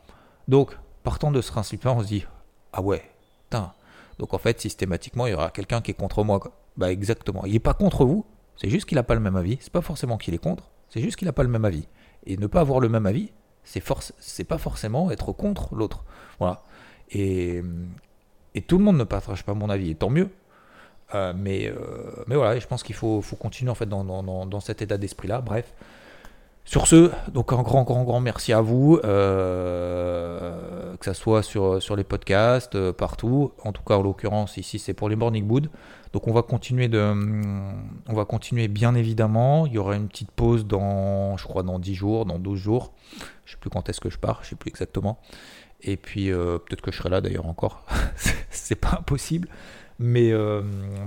Donc, 0.48 0.78
partant 1.04 1.32
de 1.32 1.42
ce 1.42 1.52
principe-là, 1.52 1.94
on 1.94 2.02
se 2.02 2.08
dit, 2.08 2.26
ah 2.74 2.82
ouais, 2.82 3.04
putain. 3.44 3.74
Donc 4.20 4.34
en 4.34 4.38
fait, 4.38 4.60
systématiquement, 4.60 5.28
il 5.28 5.32
y 5.32 5.34
aura 5.34 5.52
quelqu'un 5.52 5.82
qui 5.82 5.92
est 5.92 5.94
contre 5.94 6.24
moi. 6.24 6.40
Bah 6.76 6.92
exactement. 6.92 7.46
Il 7.46 7.54
n'est 7.54 7.60
pas 7.60 7.74
contre 7.74 8.06
vous, 8.06 8.26
c'est 8.56 8.70
juste 8.70 8.88
qu'il 8.88 8.96
n'a 8.96 9.04
pas 9.04 9.14
le 9.14 9.20
même 9.20 9.36
avis. 9.36 9.58
C'est 9.62 9.72
pas 9.72 9.82
forcément 9.82 10.18
qu'il 10.18 10.34
est 10.34 10.40
contre, 10.40 10.70
c'est 10.90 11.02
juste 11.02 11.18
qu'il 11.18 11.28
n'a 11.28 11.34
pas 11.34 11.44
le 11.44 11.50
même 11.50 11.66
avis. 11.66 11.88
Et 12.26 12.38
ne 12.38 12.48
pas 12.48 12.62
avoir 12.62 12.80
le 12.80 12.90
même 12.90 13.06
avis, 13.06 13.32
c'est 13.64 13.80
force, 13.80 14.14
c'est 14.20 14.44
pas 14.44 14.58
forcément 14.58 15.12
être 15.12 15.32
contre 15.34 15.76
l'autre. 15.76 16.04
Voilà. 16.40 16.64
Et, 17.10 17.62
et 18.58 18.62
tout 18.62 18.80
le 18.80 18.84
monde 18.84 18.98
ne 18.98 19.04
partage 19.04 19.44
pas 19.44 19.54
mon 19.54 19.70
avis, 19.70 19.92
et 19.92 19.96
tant 19.96 20.10
mieux. 20.10 20.30
Euh, 21.16 21.32
mais, 21.36 21.68
euh, 21.68 21.76
mais 22.28 22.36
voilà, 22.36 22.60
je 22.60 22.68
pense 22.68 22.84
qu'il 22.84 22.96
faut, 22.96 23.22
faut, 23.22 23.36
continuer 23.36 23.72
en 23.72 23.76
fait 23.76 23.86
dans, 23.86 24.04
dans, 24.04 24.46
dans 24.46 24.60
cet 24.60 24.82
état 24.82 24.98
d'esprit-là. 24.98 25.42
Bref. 25.42 25.72
Sur 26.68 26.86
ce, 26.86 27.12
donc 27.32 27.54
un 27.54 27.62
grand, 27.62 27.84
grand, 27.84 28.04
grand 28.04 28.20
merci 28.20 28.52
à 28.52 28.60
vous, 28.60 29.00
euh, 29.06 30.98
que 30.98 31.06
ce 31.06 31.14
soit 31.14 31.42
sur, 31.42 31.96
les 31.96 32.04
podcasts, 32.04 32.76
euh, 32.76 32.92
partout. 32.92 33.54
En 33.64 33.72
tout 33.72 33.84
cas, 33.84 33.96
en 33.96 34.02
l'occurrence, 34.02 34.58
ici, 34.58 34.78
c'est 34.78 34.94
pour 34.94 35.08
les 35.08 35.16
Morning 35.16 35.50
Wood. 35.50 35.70
Donc 36.12 36.28
on 36.28 36.34
va 36.34 36.42
continuer 36.42 36.90
de, 36.90 37.00
on 37.00 38.14
va 38.14 38.26
continuer 38.26 38.68
bien 38.68 38.96
évidemment. 38.96 39.66
Il 39.66 39.72
y 39.74 39.78
aura 39.78 39.96
une 39.96 40.10
petite 40.10 40.32
pause 40.32 40.68
dans, 40.68 41.38
je 41.38 41.46
crois, 41.46 41.64
dans 41.64 41.80
10 41.80 41.96
jours, 41.96 42.26
dans 42.26 42.38
12 42.38 42.60
jours. 42.60 42.92
Je 43.46 43.54
sais 43.54 43.58
plus 43.58 43.70
quand 43.70 43.88
est-ce 43.88 44.02
que 44.02 44.10
je 44.10 44.18
pars, 44.18 44.42
je 44.44 44.50
sais 44.50 44.56
plus 44.58 44.68
exactement. 44.70 45.22
Et 45.82 45.96
puis 45.96 46.32
euh, 46.32 46.58
peut-être 46.58 46.82
que 46.82 46.92
je 46.92 46.98
serai 46.98 47.10
là 47.10 47.22
d'ailleurs 47.22 47.46
encore. 47.46 47.86
c'est 48.50 48.76
pas 48.76 48.98
impossible. 49.00 49.48
Mais 50.00 50.32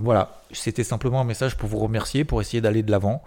voilà, 0.02 0.42
c'était 0.50 0.82
simplement 0.82 1.20
un 1.20 1.24
message 1.24 1.56
pour 1.56 1.68
vous 1.68 1.78
remercier, 1.78 2.24
pour 2.24 2.40
essayer 2.40 2.60
d'aller 2.60 2.82
de 2.82 2.90
l'avant, 2.90 3.22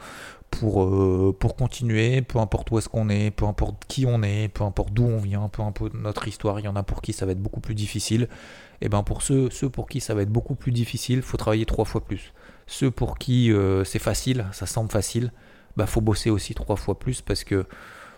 pour, 0.60 0.84
euh, 0.84 1.36
pour 1.38 1.56
continuer, 1.56 2.22
peu 2.22 2.38
importe 2.38 2.70
où 2.72 2.78
est-ce 2.78 2.88
qu'on 2.88 3.10
est, 3.10 3.32
peu 3.32 3.46
importe 3.46 3.86
qui 3.88 4.06
on 4.06 4.22
est, 4.22 4.50
peu 4.50 4.64
importe 4.64 4.94
d'où 4.94 5.04
on 5.04 5.18
vient, 5.18 5.50
peu 5.50 5.64
importe 5.64 5.94
notre 5.96 6.28
histoire, 6.28 6.60
il 6.60 6.66
y 6.66 6.68
en 6.68 6.76
a 6.76 6.84
pour 6.84 7.02
qui 7.02 7.12
ça 7.12 7.26
va 7.26 7.32
être 7.32 7.42
beaucoup 7.42 7.60
plus 7.60 7.76
difficile. 7.76 8.30
Et 8.82 8.90
bien 8.90 9.04
pour 9.04 9.24
ceux, 9.24 9.50
ceux 9.50 9.70
pour 9.70 9.88
qui 9.88 10.00
ça 10.00 10.14
va 10.14 10.22
être 10.22 10.32
beaucoup 10.32 10.56
plus 10.56 10.72
difficile, 10.72 11.18
il 11.18 11.22
faut 11.24 11.38
travailler 11.38 11.66
trois 11.66 11.86
fois 11.86 12.06
plus. 12.06 12.34
Ceux 12.68 12.92
pour 12.92 13.18
qui 13.18 13.52
euh, 13.52 13.84
c'est 13.84 14.00
facile, 14.00 14.46
ça 14.52 14.66
semble 14.66 14.92
facile, 14.92 15.32
bah 15.76 15.88
faut 15.88 16.02
bosser 16.02 16.30
aussi 16.30 16.54
trois 16.54 16.76
fois 16.76 17.00
plus 17.00 17.22
parce 17.22 17.44
que 17.44 17.66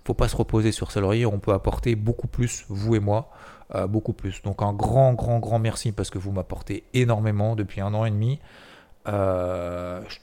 faut 0.04 0.14
pas 0.14 0.28
se 0.28 0.36
reposer 0.36 0.72
sur 0.72 0.92
ses 0.92 1.00
lauriers, 1.00 1.26
on 1.26 1.40
peut 1.40 1.54
apporter 1.54 1.96
beaucoup 1.96 2.28
plus, 2.28 2.66
vous 2.68 2.96
et 2.96 3.00
moi, 3.00 3.32
euh, 3.76 3.88
beaucoup 3.88 4.14
plus. 4.14 4.42
Donc 4.44 4.62
un 4.62 4.74
grand, 4.74 5.14
grand, 5.14 5.40
grand 5.40 5.60
merci 5.60 5.94
parce 5.94 6.10
que 6.10 6.20
vous 6.20 6.32
m'apportez 6.32 6.84
énormément 6.94 7.56
depuis 7.56 7.82
un 7.82 7.94
an 7.94 8.06
et 8.06 8.12
demi. 8.12 8.40
Je 9.08 10.20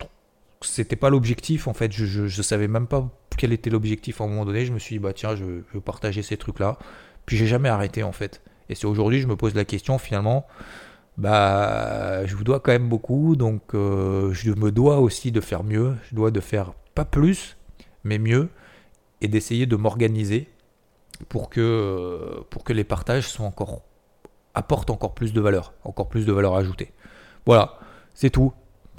c'était 0.64 0.96
pas 0.96 1.10
l'objectif 1.10 1.68
en 1.68 1.74
fait. 1.74 1.92
Je, 1.92 2.26
je, 2.26 2.42
savais 2.42 2.68
même 2.68 2.86
pas 2.86 3.08
quel 3.36 3.52
était 3.52 3.70
l'objectif 3.70 4.20
à 4.20 4.24
un 4.24 4.26
moment 4.28 4.44
donné. 4.44 4.64
Je 4.64 4.72
me 4.72 4.78
suis 4.78 4.96
dit 4.96 4.98
bah 4.98 5.12
tiens, 5.12 5.34
je, 5.36 5.44
veux 5.44 5.80
partager 5.80 6.22
ces 6.22 6.36
trucs 6.36 6.58
là. 6.58 6.78
Puis 7.26 7.36
j'ai 7.36 7.46
jamais 7.46 7.68
arrêté 7.68 8.02
en 8.02 8.12
fait. 8.12 8.42
Et 8.68 8.74
c'est 8.74 8.86
aujourd'hui 8.86 9.20
je 9.20 9.26
me 9.26 9.36
pose 9.36 9.54
la 9.54 9.64
question 9.64 9.98
finalement. 9.98 10.46
Bah, 11.18 12.24
je 12.26 12.34
vous 12.34 12.44
dois 12.44 12.60
quand 12.60 12.72
même 12.72 12.88
beaucoup, 12.88 13.36
donc 13.36 13.74
euh, 13.74 14.32
je 14.32 14.50
me 14.52 14.72
dois 14.72 14.98
aussi 14.98 15.30
de 15.30 15.40
faire 15.40 15.62
mieux. 15.62 15.94
Je 16.10 16.14
dois 16.14 16.30
de 16.30 16.40
faire 16.40 16.72
pas 16.94 17.04
plus, 17.04 17.56
mais 18.04 18.18
mieux, 18.18 18.48
et 19.20 19.28
d'essayer 19.28 19.66
de 19.66 19.76
m'organiser 19.76 20.48
pour 21.28 21.50
que 21.50 22.42
pour 22.50 22.64
que 22.64 22.72
les 22.72 22.84
partages 22.84 23.28
soient 23.28 23.46
encore 23.46 23.82
apportent 24.54 24.90
encore 24.90 25.14
plus 25.14 25.32
de 25.32 25.40
valeur, 25.40 25.74
encore 25.84 26.08
plus 26.08 26.26
de 26.26 26.32
valeur 26.32 26.56
ajoutée. 26.56 26.92
Voilà, 27.46 27.78
c'est 28.14 28.30
tout 28.30 28.52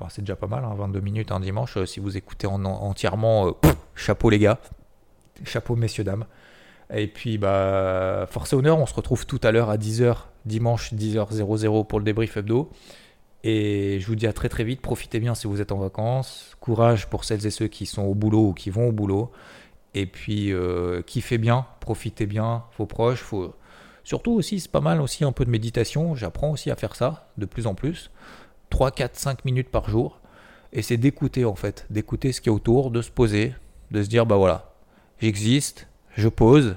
c'est 0.10 0.22
déjà 0.22 0.36
pas 0.36 0.48
mal, 0.48 0.64
22 0.78 1.00
hein, 1.00 1.02
minutes 1.02 1.32
un 1.32 1.40
dimanche. 1.40 1.78
Euh, 1.78 1.86
si 1.86 2.00
vous 2.00 2.18
écoutez 2.18 2.48
en, 2.48 2.64
entièrement, 2.66 3.48
euh, 3.48 3.52
chapeau 3.96 4.30
les 4.30 4.40
gars. 4.40 4.60
Chapeau 5.46 5.76
messieurs, 5.76 6.04
dames. 6.04 6.26
Et 6.94 7.08
puis, 7.08 7.38
bah, 7.38 8.26
force 8.30 8.54
et 8.54 8.56
honneur, 8.56 8.78
on 8.78 8.86
se 8.86 8.94
retrouve 8.94 9.26
tout 9.26 9.40
à 9.44 9.52
l'heure 9.52 9.70
à 9.70 9.78
10h, 9.78 10.16
dimanche 10.46 10.94
10h00 10.94 11.88
pour 11.88 12.00
le 12.00 12.06
débrief 12.06 12.38
hebdo. 12.38 12.70
Et 13.44 14.00
je 14.00 14.08
vous 14.08 14.16
dis 14.16 14.28
à 14.28 14.34
très 14.34 14.48
très 14.48 14.64
vite, 14.64 14.82
profitez 14.82 15.20
bien 15.20 15.36
si 15.36 15.48
vous 15.48 15.60
êtes 15.60 15.72
en 15.72 15.78
vacances. 15.78 16.56
Courage 16.60 17.08
pour 17.08 17.26
celles 17.26 17.46
et 17.46 17.52
ceux 17.52 17.68
qui 17.68 17.86
sont 17.86 18.04
au 18.04 18.14
boulot 18.14 18.50
ou 18.50 18.54
qui 18.54 18.70
vont 18.70 18.88
au 18.88 18.92
boulot. 18.92 19.32
Et 19.96 20.06
puis, 20.06 20.54
euh, 20.54 21.02
kiffez 21.02 21.38
bien, 21.38 21.66
profitez 21.80 22.26
bien, 22.26 22.64
vos 22.78 22.86
proches. 22.86 23.26
Surtout 24.04 24.32
aussi, 24.32 24.60
c'est 24.60 24.72
pas 24.72 24.82
mal 24.82 25.02
aussi 25.02 25.24
un 25.24 25.32
peu 25.32 25.46
de 25.46 25.50
méditation. 25.50 26.16
J'apprends 26.16 26.52
aussi 26.52 26.72
à 26.72 26.76
faire 26.76 26.96
ça 26.96 27.30
de 27.38 27.46
plus 27.46 27.68
en 27.68 27.76
plus. 27.76 28.12
3, 28.74 28.90
4, 28.90 29.16
5 29.16 29.46
minutes 29.46 29.70
par 29.70 29.88
jour. 29.88 30.20
Et 30.72 30.82
c'est 30.82 30.98
d'écouter 30.98 31.46
en 31.46 31.54
fait, 31.54 31.86
d'écouter 31.92 32.32
ce 32.32 32.42
qui 32.42 32.50
est 32.50 32.52
autour, 32.52 32.90
de 32.90 33.04
se 33.04 33.12
poser, 33.12 33.54
de 33.92 34.02
se 34.02 34.10
dire 34.10 34.26
bah 34.26 34.38
voilà, 34.38 34.74
j'existe, 35.20 35.88
je 36.16 36.28
pose. 36.28 36.76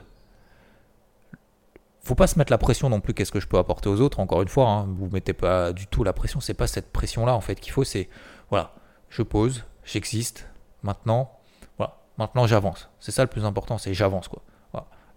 Faut 2.02 2.14
pas 2.14 2.26
se 2.26 2.38
mettre 2.38 2.52
la 2.52 2.58
pression 2.58 2.90
non 2.90 3.00
plus, 3.00 3.14
qu'est-ce 3.14 3.32
que 3.32 3.40
je 3.40 3.48
peux 3.48 3.56
apporter 3.56 3.88
aux 3.88 4.02
autres, 4.02 4.20
encore 4.20 4.42
une 4.42 4.48
fois, 4.48 4.68
hein, 4.68 4.86
vous 4.98 5.08
mettez 5.08 5.32
pas 5.32 5.72
du 5.72 5.86
tout 5.86 6.04
la 6.04 6.12
pression, 6.12 6.38
c'est 6.40 6.52
pas 6.52 6.66
cette 6.66 6.92
pression-là 6.92 7.34
en 7.34 7.40
fait 7.40 7.58
qu'il 7.58 7.72
faut, 7.72 7.82
c'est 7.82 8.10
voilà, 8.50 8.74
je 9.08 9.22
pose, 9.22 9.64
j'existe, 9.82 10.46
maintenant, 10.82 11.32
voilà, 11.78 11.96
maintenant 12.18 12.46
j'avance. 12.46 12.90
C'est 13.00 13.10
ça 13.10 13.22
le 13.22 13.30
plus 13.30 13.46
important, 13.46 13.78
c'est 13.78 13.94
j'avance 13.94 14.28
quoi. 14.28 14.42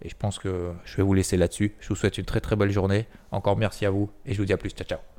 Et 0.02 0.08
je 0.08 0.16
pense 0.16 0.40
que 0.40 0.72
je 0.86 0.96
vais 0.96 1.04
vous 1.04 1.14
laisser 1.14 1.36
là-dessus. 1.36 1.76
Je 1.82 1.90
vous 1.90 1.96
souhaite 1.96 2.18
une 2.18 2.24
très 2.24 2.40
très 2.40 2.56
belle 2.56 2.72
journée. 2.72 3.06
Encore 3.32 3.58
merci 3.58 3.86
à 3.86 3.90
vous 3.90 4.10
et 4.26 4.34
je 4.34 4.38
vous 4.38 4.46
dis 4.46 4.54
à 4.54 4.58
plus. 4.58 4.70
Ciao 4.70 4.88
ciao. 4.88 5.19